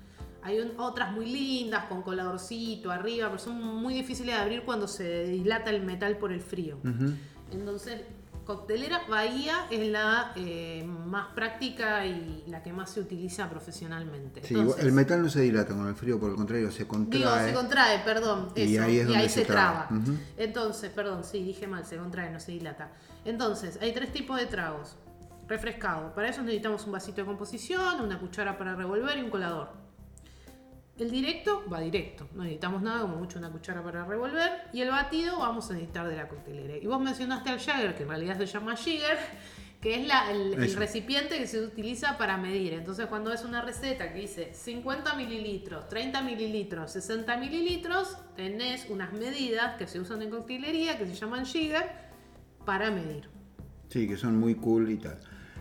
Hay 0.41 0.60
un- 0.60 0.79
otras 0.79 1.12
muy 1.12 1.25
lindas 1.25 1.86
con 1.86 2.01
coladorcito 2.01 2.91
arriba, 2.91 3.27
pero 3.27 3.39
son 3.39 3.62
muy 3.62 3.93
difíciles 3.93 4.36
de 4.36 4.41
abrir 4.41 4.63
cuando 4.63 4.88
se 4.88 5.25
dilata 5.25 5.69
el 5.69 5.84
metal 5.84 6.17
por 6.17 6.31
el 6.31 6.39
frío. 6.41 6.77
Ujú. 6.77 7.13
Entonces, 7.51 8.01
coctelera 8.46 9.01
Bahía 9.08 9.67
es 9.69 9.88
la 9.89 10.31
eh, 10.36 10.84
más 11.05 11.27
práctica 11.36 12.05
y 12.05 12.43
la 12.48 12.63
que 12.63 12.72
más 12.74 12.89
se 12.91 13.00
utiliza 13.01 13.50
profesionalmente. 13.50 14.41
Sí, 14.43 14.53
Entonces, 14.55 14.84
el 14.86 14.91
metal 14.91 15.22
no 15.22 15.29
se 15.29 15.41
dilata 15.41 15.75
con 15.75 15.88
el 15.88 15.96
frío, 15.96 16.19
por 16.19 16.29
el 16.31 16.36
contrario, 16.36 16.72
se 16.72 16.88
contrae. 16.88 17.19
Digo, 17.19 17.31
se 17.36 17.53
contrae, 17.53 18.00
perdón. 18.00 18.50
Y 18.55 18.75
eso, 18.75 18.84
ahí 18.84 18.98
es 19.00 19.08
donde 19.08 19.29
se 19.29 19.39
se 19.41 19.46
traba. 19.46 19.88
traba. 19.88 20.01
Ujú. 20.01 20.13
Entonces, 20.38 20.89
perdón, 20.91 21.24
sí, 21.24 21.43
dije 21.43 21.67
mal, 21.67 21.86
se 21.86 21.98
contrae, 21.98 22.31
no 22.31 22.39
se 22.39 22.53
dilata. 22.53 22.91
Entonces, 23.25 23.77
hay 23.81 23.93
tres 23.93 24.12
tipos 24.13 24.38
de 24.39 24.46
tragos. 24.46 24.96
Refrescado. 25.48 26.13
Para 26.13 26.29
eso 26.29 26.41
necesitamos 26.41 26.86
un 26.86 26.91
vasito 26.91 27.22
de 27.22 27.25
composición, 27.25 28.01
una 28.01 28.19
cuchara 28.19 28.58
para 28.58 28.75
revolver 28.75 29.17
y 29.17 29.22
un 29.22 29.29
colador. 29.31 29.88
El 31.00 31.12
directo 31.12 31.63
va 31.72 31.79
directo, 31.79 32.27
no 32.34 32.44
necesitamos 32.44 32.82
nada, 32.82 33.01
como 33.01 33.15
mucho 33.15 33.39
una 33.39 33.50
cuchara 33.50 33.82
para 33.82 34.03
revolver. 34.06 34.51
Y 34.74 34.82
el 34.82 34.89
batido 34.89 35.39
vamos 35.39 35.70
a 35.70 35.74
necesitar 35.74 36.08
de 36.10 36.18
la 36.18 36.27
coctelera. 36.27 36.75
Y 36.77 36.86
vos 36.88 37.00
mencionaste 37.00 37.50
al 37.50 37.60
Jagger, 37.60 37.96
que 37.96 38.03
en 38.03 38.10
realidad 38.10 38.38
se 38.38 38.46
llama 38.46 38.75
Jigger, 38.75 39.18
que 39.79 39.96
es 39.96 40.06
la- 40.08 40.29
el, 40.29 40.75
recipiente 40.75 41.38
que 41.38 41.48
se 41.48 41.62
utiliza 41.63 42.18
para 42.18 42.36
medir. 42.38 42.74
Entonces, 42.74 43.06
cuando 43.06 43.32
es 43.32 43.46
una 43.46 43.62
receta 43.62 44.12
que 44.12 44.20
dice 44.20 44.53
50 44.53 45.13
mililitros, 45.15 45.88
30 45.88 46.22
mililitros, 46.22 46.91
60 46.91 47.38
mililitros, 47.38 48.18
tenés 48.36 48.89
unas 48.89 49.13
medidas 49.13 49.77
que 49.77 49.88
se 49.88 50.01
usan 50.01 50.22
en 50.22 50.29
coctelería, 50.32 50.98
que 50.98 51.06
se 51.06 51.13
llaman 51.15 51.46
Jigger, 51.46 51.86
para 52.65 52.91
medir. 52.91 53.29
Sí, 53.88 54.06
que 54.06 54.18
son 54.18 54.38
muy 54.38 54.56
cool 54.56 54.91
y 54.91 54.98
tal. 54.98 55.18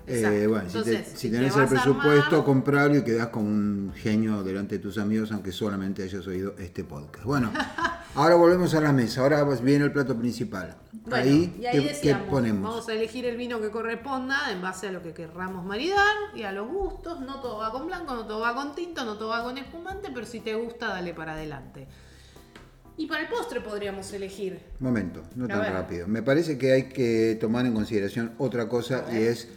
Eh, 0.08 0.46
bueno, 0.46 0.68
si, 0.70 0.82
te- 0.82 1.04
si 1.04 1.30
tenés 1.30 1.54
el 1.56 1.66
presupuesto, 1.66 2.36
armar- 2.38 2.44
comprarlo 2.44 2.96
y 2.98 3.02
quedás 3.04 3.28
como 3.28 3.46
un 3.48 3.92
genio 3.94 4.42
delante 4.42 4.76
de 4.76 4.82
tus 4.82 4.98
amigos, 4.98 5.30
aunque 5.32 5.52
solamente 5.52 6.02
hayas 6.02 6.26
oído 6.26 6.54
este 6.58 6.84
podcast. 6.84 7.24
Bueno, 7.24 7.52
ahora 8.14 8.34
volvemos 8.36 8.74
a 8.74 8.80
la 8.80 8.92
mesa. 8.92 9.20
Ahora 9.22 9.44
viene 9.62 9.84
el 9.84 9.92
plato 9.92 10.16
principal. 10.18 10.76
Bueno, 10.92 11.16
ahí, 11.24 11.56
y 11.60 11.66
ahí 11.66 11.76
¿qué, 11.78 11.82
qué 11.82 11.88
decíamos, 11.88 12.28
ponemos? 12.28 12.62
vamos 12.70 12.88
a 12.88 12.92
elegir 12.92 13.24
el 13.26 13.36
vino 13.36 13.60
que 13.60 13.70
corresponda 13.70 14.50
en 14.52 14.60
base 14.62 14.88
a 14.88 14.92
lo 14.92 15.02
que 15.02 15.12
querramos 15.12 15.64
maridar 15.64 16.06
y 16.34 16.42
a 16.42 16.52
los 16.52 16.68
gustos. 16.68 17.20
No 17.20 17.40
todo 17.40 17.58
va 17.58 17.70
con 17.72 17.86
blanco, 17.86 18.14
no 18.14 18.26
todo 18.26 18.40
va 18.40 18.54
con 18.54 18.74
tinto, 18.74 19.04
no 19.04 19.16
todo 19.16 19.28
va 19.28 19.42
con 19.44 19.56
espumante, 19.58 20.08
pero 20.12 20.26
si 20.26 20.40
te 20.40 20.54
gusta, 20.54 20.88
dale 20.88 21.14
para 21.14 21.32
adelante. 21.34 21.86
Y 22.96 23.06
para 23.06 23.22
el 23.22 23.28
postre 23.28 23.60
podríamos 23.60 24.12
elegir. 24.12 24.58
Momento, 24.80 25.22
no 25.36 25.44
A 25.44 25.48
tan 25.48 25.60
ver. 25.60 25.72
rápido. 25.72 26.08
Me 26.08 26.20
parece 26.22 26.58
que 26.58 26.72
hay 26.72 26.88
que 26.88 27.38
tomar 27.40 27.64
en 27.64 27.72
consideración 27.72 28.32
otra 28.38 28.68
cosa 28.68 29.04
y 29.12 29.18
es 29.18 29.48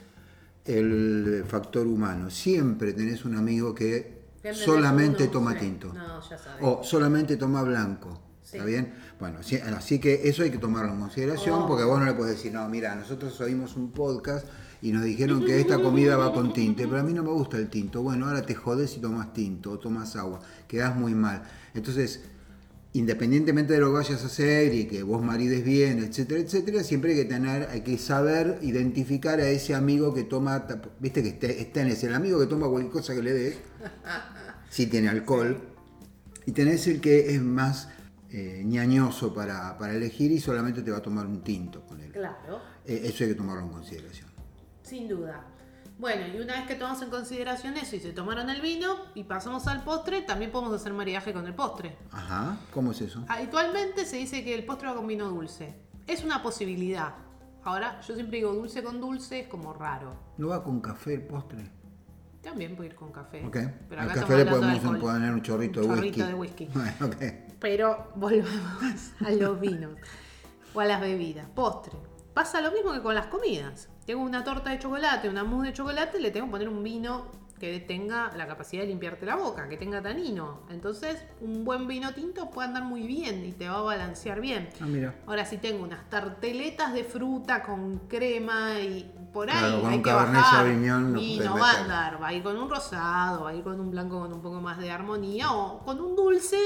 el 0.65 1.43
factor 1.47 1.87
humano. 1.87 2.29
Siempre 2.29 2.93
tenés 2.93 3.25
un 3.25 3.35
amigo 3.35 3.73
que 3.73 4.21
¿Qué 4.41 4.49
entendés 4.49 4.65
solamente 4.65 5.23
uno? 5.23 5.31
toma 5.31 5.53
Sí. 5.53 5.59
tinto. 5.59 5.93
No, 5.93 6.21
ya 6.29 6.37
sabes. 6.37 6.59
O 6.61 6.83
solamente 6.83 7.37
toma 7.37 7.61
blanco. 7.63 8.19
Sí. 8.43 8.57
¿Está 8.57 8.65
bien? 8.65 8.93
Bueno, 9.19 9.43
sí, 9.43 9.55
así 9.57 9.99
que 9.99 10.27
eso 10.27 10.43
hay 10.43 10.51
que 10.51 10.57
tomarlo 10.57 10.93
en 10.93 10.99
consideración 10.99 11.61
Oh. 11.63 11.67
porque 11.67 11.83
vos 11.83 11.99
no 11.99 12.05
le 12.05 12.13
podés 12.13 12.35
decir, 12.37 12.51
no, 12.51 12.67
mira, 12.67 12.95
nosotros 12.95 13.39
oímos 13.39 13.75
un 13.77 13.91
podcast 13.91 14.45
y 14.81 14.91
nos 14.91 15.03
dijeron 15.03 15.45
que 15.45 15.59
esta 15.59 15.79
comida 15.79 16.17
va 16.17 16.33
con 16.33 16.51
tinte, 16.53 16.87
pero 16.87 16.99
a 16.99 17.03
mí 17.03 17.13
no 17.13 17.21
me 17.23 17.29
gusta 17.29 17.57
el 17.57 17.69
tinto. 17.69 18.01
Bueno, 18.01 18.27
ahora 18.27 18.41
te 18.45 18.55
jodes 18.55 18.97
y 18.97 18.99
tomas 18.99 19.31
tinto 19.31 19.71
o 19.71 19.79
tomas 19.79 20.15
agua, 20.15 20.39
quedás 20.67 20.95
muy 20.95 21.13
mal. 21.13 21.43
Entonces, 21.75 22.21
independientemente 22.93 23.73
de 23.73 23.79
lo 23.79 23.87
que 23.87 23.93
vayas 23.93 24.23
a 24.23 24.25
hacer 24.27 24.73
y 24.73 24.85
que 24.85 25.03
vos 25.03 25.23
marides 25.23 25.63
bien, 25.63 25.99
etcétera, 25.99 26.41
etcétera, 26.41 26.83
siempre 26.83 27.11
hay 27.11 27.17
que 27.19 27.25
tener, 27.25 27.69
hay 27.69 27.81
que 27.81 27.97
saber 27.97 28.59
identificar 28.61 29.39
a 29.39 29.47
ese 29.47 29.73
amigo 29.75 30.13
que 30.13 30.23
toma, 30.23 30.65
viste 30.99 31.23
que 31.23 31.61
está 31.61 31.81
en 31.81 31.87
ese, 31.87 32.07
el 32.07 32.15
amigo 32.15 32.39
que 32.39 32.47
toma 32.47 32.67
cualquier 32.67 32.91
cosa 32.91 33.15
que 33.15 33.23
le 33.23 33.33
des. 33.33 33.55
sí 34.69 34.87
tiene 34.87 35.07
alcohol. 35.09 35.57
Y 36.45 36.51
tenés 36.51 36.87
el 36.87 36.99
que 36.99 37.33
es 37.33 37.41
más 37.41 37.87
eh, 38.29 38.63
ñañoso 38.65 39.33
para, 39.33 39.77
para 39.77 39.93
elegir 39.93 40.31
y 40.31 40.39
solamente 40.39 40.81
te 40.81 40.91
va 40.91 40.97
a 40.97 41.01
tomar 41.01 41.25
un 41.27 41.43
tinto 41.43 41.85
con 41.85 42.01
él. 42.01 42.11
Claro, 42.11 42.59
Eh, 42.85 43.01
eso 43.05 43.23
hay 43.23 43.29
que 43.31 43.35
tomarlo 43.35 43.63
en 43.63 43.69
consideración. 43.69 44.27
sin 44.83 45.07
duda. 45.07 45.45
Bueno, 46.01 46.25
y 46.35 46.39
una 46.41 46.55
vez 46.55 46.65
que 46.65 46.73
tomamos 46.73 46.99
en 47.03 47.11
consideración 47.11 47.77
eso 47.77 47.95
y 47.95 47.99
se 47.99 48.11
tomaron 48.11 48.49
el 48.49 48.59
vino 48.59 48.95
y 49.13 49.23
pasamos 49.23 49.67
al 49.67 49.83
postre, 49.83 50.23
también 50.23 50.51
podemos 50.51 50.73
hacer 50.73 50.93
maridaje 50.93 51.31
con 51.31 51.45
el 51.45 51.53
postre. 51.53 51.95
Ajá, 52.11 52.57
¿cómo 52.73 52.89
es 52.89 53.01
eso? 53.01 53.23
Habitualmente 53.27 54.03
se 54.05 54.17
dice 54.17 54.43
que 54.43 54.55
el 54.55 54.65
postre 54.65 54.87
va 54.87 54.95
con 54.95 55.05
vino 55.05 55.29
dulce. 55.29 55.75
Es 56.07 56.23
una 56.23 56.41
posibilidad. 56.41 57.13
Ahora, 57.63 58.01
yo 58.01 58.15
siempre 58.15 58.37
digo 58.39 58.51
dulce 58.51 58.81
con 58.81 58.99
dulce, 58.99 59.41
es 59.41 59.47
como 59.47 59.73
raro. 59.73 60.15
¿No 60.39 60.47
va 60.47 60.63
con 60.63 60.81
café 60.81 61.13
el 61.13 61.21
postre? 61.21 61.69
También 62.41 62.75
puede 62.75 62.89
ir 62.89 62.95
con 62.95 63.11
café. 63.11 63.45
Ok. 63.45 63.57
Pero 63.87 64.01
Al 64.01 64.11
café 64.11 64.37
le 64.37 64.45
de 64.45 64.49
podemos 64.49 64.97
poner 64.97 65.31
un 65.31 65.43
chorrito, 65.43 65.81
Un 65.81 65.89
de, 66.01 66.11
chorrito 66.11 66.17
whisky. 66.17 66.23
de 66.23 66.33
whisky. 66.33 66.69
Bueno, 66.73 67.15
ok. 67.15 67.33
Pero 67.59 68.11
volvamos 68.15 69.11
a 69.23 69.29
los 69.29 69.59
vinos 69.59 69.91
o 70.73 70.79
a 70.79 70.85
las 70.85 70.99
bebidas. 70.99 71.47
Postre. 71.49 71.93
Pasa 72.33 72.59
lo 72.59 72.71
mismo 72.71 72.91
que 72.91 73.03
con 73.03 73.13
las 73.13 73.27
comidas. 73.27 73.87
Tengo 74.11 74.25
una 74.25 74.43
torta 74.43 74.71
de 74.71 74.77
chocolate, 74.77 75.29
una 75.29 75.45
mousse 75.45 75.67
de 75.67 75.73
chocolate, 75.73 76.19
le 76.19 76.31
tengo 76.31 76.47
que 76.47 76.51
poner 76.51 76.67
un 76.67 76.83
vino 76.83 77.27
que 77.57 77.79
tenga 77.79 78.29
la 78.35 78.45
capacidad 78.45 78.81
de 78.81 78.89
limpiarte 78.89 79.25
la 79.25 79.37
boca, 79.37 79.69
que 79.69 79.77
tenga 79.77 80.01
tanino. 80.01 80.63
Entonces, 80.69 81.23
un 81.39 81.63
buen 81.63 81.87
vino 81.87 82.13
tinto 82.13 82.49
puede 82.49 82.67
andar 82.67 82.83
muy 82.83 83.07
bien 83.07 83.45
y 83.45 83.53
te 83.53 83.69
va 83.69 83.77
a 83.77 83.81
balancear 83.83 84.41
bien. 84.41 84.67
Ah, 84.81 84.85
mira. 84.85 85.15
Ahora, 85.25 85.45
si 85.45 85.59
tengo 85.59 85.85
unas 85.85 86.09
tarteletas 86.09 86.93
de 86.93 87.05
fruta 87.05 87.63
con 87.63 87.99
crema 88.09 88.81
y 88.81 89.09
por 89.31 89.49
ahí 89.49 89.59
Claro, 89.59 89.87
hay 89.87 90.01
que 90.01 90.11
bajar 90.11 90.43
Sauvignon 90.43 91.17
y 91.17 91.39
no 91.39 91.57
va 91.57 91.71
a 91.71 91.79
andar. 91.79 92.21
Va 92.21 92.27
a 92.27 92.33
ir 92.33 92.43
con 92.43 92.57
un 92.57 92.69
rosado, 92.69 93.45
va 93.45 93.51
a 93.51 93.55
ir 93.55 93.63
con 93.63 93.79
un 93.79 93.91
blanco 93.91 94.19
con 94.19 94.33
un 94.33 94.41
poco 94.41 94.59
más 94.59 94.77
de 94.77 94.91
armonía 94.91 95.53
o 95.53 95.85
con 95.85 96.01
un 96.01 96.17
dulce. 96.17 96.57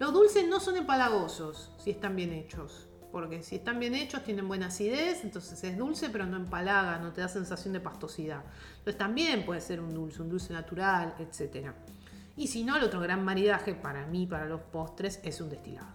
Los 0.00 0.12
dulces 0.12 0.48
no 0.48 0.58
son 0.58 0.76
empalagosos 0.76 1.70
si 1.78 1.92
están 1.92 2.16
bien 2.16 2.32
hechos. 2.32 2.89
Porque 3.12 3.42
si 3.42 3.56
están 3.56 3.80
bien 3.80 3.94
hechos 3.94 4.22
tienen 4.22 4.46
buena 4.46 4.66
acidez, 4.66 5.24
entonces 5.24 5.62
es 5.64 5.76
dulce 5.76 6.10
pero 6.10 6.26
no 6.26 6.36
empalaga, 6.36 6.98
no 6.98 7.12
te 7.12 7.20
da 7.20 7.28
sensación 7.28 7.72
de 7.72 7.80
pastosidad. 7.80 8.42
Entonces 8.78 8.96
también 8.98 9.44
puede 9.44 9.60
ser 9.60 9.80
un 9.80 9.92
dulce, 9.92 10.22
un 10.22 10.28
dulce 10.28 10.52
natural, 10.52 11.14
etc. 11.18 11.70
Y 12.36 12.46
si 12.46 12.62
no, 12.64 12.76
el 12.76 12.84
otro 12.84 13.00
gran 13.00 13.24
maridaje 13.24 13.74
para 13.74 14.06
mí, 14.06 14.26
para 14.26 14.46
los 14.46 14.60
postres, 14.60 15.20
es 15.24 15.40
un 15.40 15.50
destilado. 15.50 15.88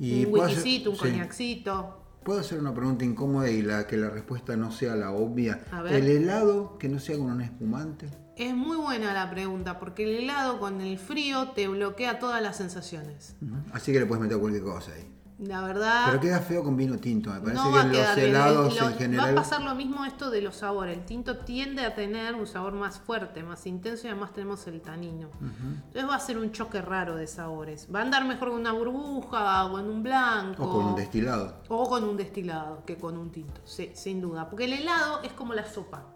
un 0.00 0.26
puedo 0.30 0.44
hacer- 0.44 0.56
whiskycito, 0.56 0.90
un 0.90 0.96
sí. 0.96 1.02
coñacito. 1.02 2.02
¿Puedo 2.24 2.40
hacer 2.40 2.58
una 2.58 2.74
pregunta 2.74 3.04
incómoda 3.04 3.48
y 3.48 3.62
la 3.62 3.86
que 3.86 3.96
la 3.96 4.10
respuesta 4.10 4.56
no 4.56 4.72
sea 4.72 4.96
la 4.96 5.12
obvia? 5.12 5.60
A 5.70 5.82
ver. 5.82 5.92
¿El 5.94 6.08
helado 6.08 6.76
que 6.78 6.88
no 6.88 6.98
sea 6.98 7.16
con 7.16 7.26
un 7.30 7.40
espumante? 7.40 8.08
Es 8.36 8.52
muy 8.54 8.76
buena 8.76 9.14
la 9.14 9.30
pregunta, 9.30 9.78
porque 9.78 10.02
el 10.02 10.24
helado 10.24 10.58
con 10.58 10.80
el 10.80 10.98
frío 10.98 11.50
te 11.52 11.68
bloquea 11.68 12.18
todas 12.18 12.42
las 12.42 12.56
sensaciones. 12.56 13.36
Así 13.72 13.92
que 13.92 14.00
le 14.00 14.06
puedes 14.06 14.20
meter 14.22 14.38
cualquier 14.38 14.64
cosa 14.64 14.92
ahí. 14.92 15.08
La 15.38 15.60
verdad, 15.60 16.06
Pero 16.06 16.20
queda 16.20 16.40
feo 16.40 16.64
con 16.64 16.78
vino 16.78 16.96
tinto. 16.96 17.28
Me 17.30 17.40
parece 17.40 17.62
no 17.62 17.70
va 17.70 17.82
a 17.82 17.84
que 17.84 17.90
quedar 17.90 18.06
los 18.08 18.16
bien. 18.16 18.28
helados 18.30 18.80
Lo- 18.80 18.88
en 18.88 18.94
general. 18.96 19.26
Va 19.26 19.32
a 19.32 19.34
pasar 19.42 19.60
lo 19.60 19.74
mismo 19.74 20.04
esto 20.06 20.30
de 20.30 20.40
los 20.40 20.56
sabores. 20.56 20.96
El 20.96 21.04
tinto 21.04 21.38
tiende 21.40 21.84
a 21.84 21.94
tener 21.94 22.34
un 22.34 22.46
sabor 22.46 22.72
más 22.72 22.98
fuerte, 22.98 23.42
más 23.42 23.66
intenso 23.66 24.06
y 24.06 24.10
además 24.10 24.32
tenemos 24.32 24.66
el 24.66 24.80
tanino. 24.80 25.28
Entonces 25.42 26.08
va 26.08 26.14
a 26.14 26.20
ser 26.20 26.38
un 26.38 26.52
choque 26.52 26.80
raro 26.80 27.16
de 27.16 27.26
sabores. 27.26 27.86
Va 27.94 27.98
a 27.98 28.02
andar 28.02 28.24
mejor 28.24 28.48
con 28.50 28.60
una 28.60 28.72
burbuja 28.72 29.66
o 29.66 29.78
en 29.78 29.90
un 29.90 30.02
blanco. 30.02 30.64
O 30.64 30.72
con 30.72 30.84
un 30.86 30.96
destilado. 30.96 31.60
O 31.68 31.86
con 31.86 32.04
un 32.04 32.16
destilado 32.16 32.82
que 32.86 32.96
con 32.96 33.18
un 33.18 33.30
tinto, 33.30 33.60
sí, 33.66 33.90
sin 33.94 34.22
duda. 34.22 34.48
Porque 34.48 34.64
el 34.64 34.72
helado 34.72 35.20
es 35.22 35.32
como 35.34 35.52
la 35.52 35.66
sopa. 35.66 36.06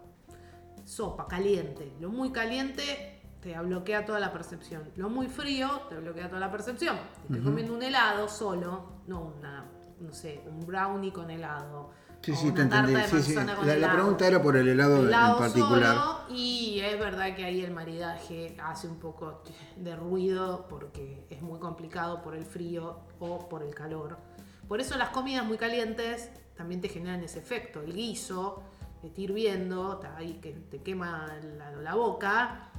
Sopa, 0.83 1.27
caliente. 1.27 1.93
Lo 1.99 2.09
muy 2.09 2.31
caliente 2.31 3.20
te 3.41 3.57
bloquea 3.59 4.05
toda 4.05 4.19
la 4.19 4.31
percepción. 4.31 4.83
Lo 4.95 5.09
muy 5.09 5.27
frío 5.27 5.81
te 5.89 5.95
bloquea 5.97 6.27
toda 6.27 6.39
la 6.39 6.51
percepción. 6.51 6.95
Si 7.27 7.33
estoy 7.33 7.41
comiendo 7.43 7.73
un 7.73 7.81
helado 7.83 8.27
solo, 8.29 8.85
no 9.07 9.33
una, 9.37 9.65
no 9.99 10.13
sé, 10.13 10.43
un 10.47 10.65
brownie 10.65 11.11
con 11.11 11.29
helado. 11.29 11.89
Sí, 12.21 12.35
sí, 12.35 12.51
te 12.51 12.61
entendí. 12.61 12.93
Sí, 13.09 13.21
sí. 13.23 13.33
La, 13.35 13.91
pregunta 13.93 14.27
era 14.27 14.39
por 14.43 14.55
el 14.55 14.67
helado, 14.69 15.07
Helado 15.07 15.33
en 15.33 15.39
particular. 15.39 15.95
solo, 15.95 16.19
y 16.29 16.79
es 16.81 16.99
verdad 16.99 17.35
que 17.35 17.43
ahí 17.45 17.61
el 17.61 17.71
maridaje 17.71 18.55
hace 18.63 18.87
un 18.87 18.99
poco 18.99 19.41
de 19.75 19.95
ruido 19.95 20.67
porque 20.69 21.25
es 21.31 21.41
muy 21.41 21.59
complicado 21.59 22.21
por 22.21 22.35
el 22.35 22.45
frío 22.45 22.99
o 23.19 23.49
por 23.49 23.63
el 23.63 23.73
calor. 23.73 24.17
Por 24.67 24.79
eso 24.79 24.97
las 24.97 25.09
comidas 25.09 25.43
muy 25.47 25.57
calientes 25.57 26.29
también 26.55 26.79
te 26.79 26.89
generan 26.89 27.23
ese 27.23 27.39
efecto. 27.39 27.81
El 27.81 27.91
guiso, 27.93 28.61
que 29.01 29.09
te 29.09 29.21
hirviendo, 29.21 29.97
te- 29.97 30.05
ahí 30.07 30.33
que 30.35 30.51
te 30.51 30.83
quema 30.83 31.27
la, 31.57 31.71
la 31.71 31.95
boca, 31.95 32.69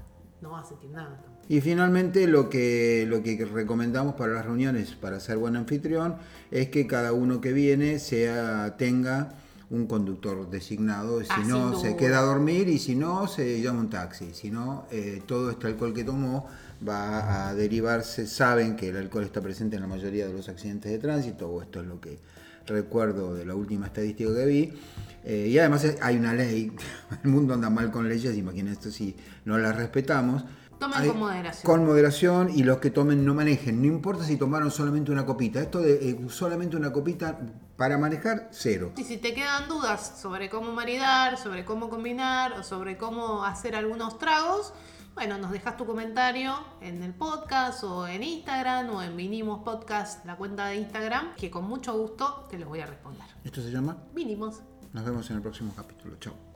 no 0.43 0.51
vas 0.51 0.67
a 0.67 0.69
sentir 0.71 0.91
nada. 0.91 1.17
tampoco. 1.17 1.47
Y 1.49 1.61
finalmente 1.61 2.27
lo 2.27 2.49
que, 2.49 3.05
lo 3.09 3.23
que 3.23 3.45
recomendamos 3.45 4.15
para 4.15 4.35
las 4.35 4.45
reuniones, 4.45 4.93
para 4.93 5.21
ser 5.21 5.39
buen 5.39 5.57
anfitrión, 5.57 6.17
es 6.51 6.69
que 6.69 6.87
cada 6.87 7.13
uno 7.13 7.41
que 7.41 7.53
viene 7.53 7.99
sea, 7.99 8.77
tenga 8.77 9.35
un 9.71 9.87
conductor 9.87 10.51
designado. 10.51 11.21
Si 11.21 11.29
Ah, 11.31 11.45
no, 11.47 11.79
se 11.79 11.97
queda 11.97 12.19
a 12.19 12.23
dormir 12.23 12.69
y 12.69 12.79
si 12.79 12.95
no, 12.95 13.27
se 13.27 13.61
llama 13.61 13.81
un 13.81 13.91
taxi. 13.91 14.35
Si 14.35 14.51
no, 14.51 14.87
eh, 14.91 15.23
todo 15.27 15.51
este 15.51 15.67
alcohol 15.67 15.95
que 15.95 16.05
tomó 16.05 16.47
va 16.87 17.49
a 17.49 17.55
derivarse. 17.55 18.27
Saben 18.27 18.77
que 18.77 18.89
el 18.91 18.97
alcohol 18.99 19.25
está 19.25 19.41
presente 19.41 19.77
en 19.77 19.83
la 19.83 19.89
mayoría 19.89 20.27
de 20.27 20.33
los 20.35 20.49
accidentes 20.49 20.93
de 20.93 20.99
tránsito, 20.99 21.49
o 21.49 21.63
esto 21.63 21.81
es 21.81 21.87
lo 21.87 22.01
que 22.01 22.19
recuerdo 22.66 23.35
de 23.35 23.44
la 23.44 23.55
última 23.55 23.87
estadística 23.87 24.35
que 24.35 24.46
vi. 24.46 24.72
Eh, 25.25 25.48
y 25.51 25.59
además 25.59 25.87
hay 26.01 26.16
una 26.16 26.35
ley, 26.35 26.72
el 27.25 27.31
mundo 27.31 27.55
anda 27.55 27.70
mal 27.70 27.90
con 27.90 28.09
leyes, 28.09 28.37
imagínate 28.37 28.90
si 28.90 29.16
no 29.44 29.57
las 29.59 29.77
respetamos. 29.77 30.44
Tomen 30.79 30.98
Hay- 30.98 31.09
con 31.09 31.18
moderación. 31.20 31.62
Con 31.64 31.87
moderación 31.87 32.51
y 32.53 32.64
los 32.64 32.79
que 32.79 32.90
tomen 32.90 33.25
no 33.25 33.35
manejen. 33.35 33.81
No 33.81 33.87
importa 33.87 34.25
si 34.25 34.37
tomaron 34.37 34.70
solamente 34.72 35.12
una 35.12 35.25
copita. 35.25 35.61
Esto 35.61 35.81
de 35.81 36.11
eh, 36.11 36.18
solamente 36.29 36.77
una 36.77 36.92
copita 36.92 37.38
para 37.77 37.98
manejar, 37.98 38.48
cero. 38.51 38.92
Y 38.96 39.05
si 39.05 39.16
te 39.18 39.33
quedan 39.33 39.68
dudas 39.68 40.18
sobre 40.20 40.51
cómo 40.51 40.72
maridar, 40.72 41.38
sobre 41.38 41.64
cómo 41.64 41.88
combinar 41.88 42.55
o 42.55 42.64
sobre 42.64 42.96
cómo 42.96 43.44
hacer 43.44 43.77
algunos 43.77 44.18
tragos, 44.18 44.72
bueno, 45.14 45.38
nos 45.38 45.51
dejas 45.51 45.77
tu 45.77 45.87
comentario 45.87 46.55
en 46.81 47.03
el 47.03 47.14
podcast 47.14 47.85
o 47.85 48.07
en 48.07 48.22
Instagram 48.22 48.90
o 48.90 49.03
en 49.03 49.16
Vinimos 49.16 49.62
Podcast, 49.62 50.25
la 50.25 50.37
cuenta 50.37 50.66
de 50.66 50.77
Instagram, 50.77 51.35
que 51.37 51.51
con 51.51 51.64
mucho 51.64 51.96
gusto 51.98 52.46
te 52.51 52.59
los 52.59 52.68
voy 52.68 52.81
a 52.81 52.87
responder. 52.87 53.27
Esto 53.44 53.62
se 53.62 53.70
llama. 53.70 53.96
Vinimos. 54.14 54.62
Nos 54.92 55.05
vemos 55.05 55.29
en 55.31 55.37
el 55.37 55.42
próximo 55.42 55.72
capítulo. 55.75 56.16
Chao. 56.18 56.52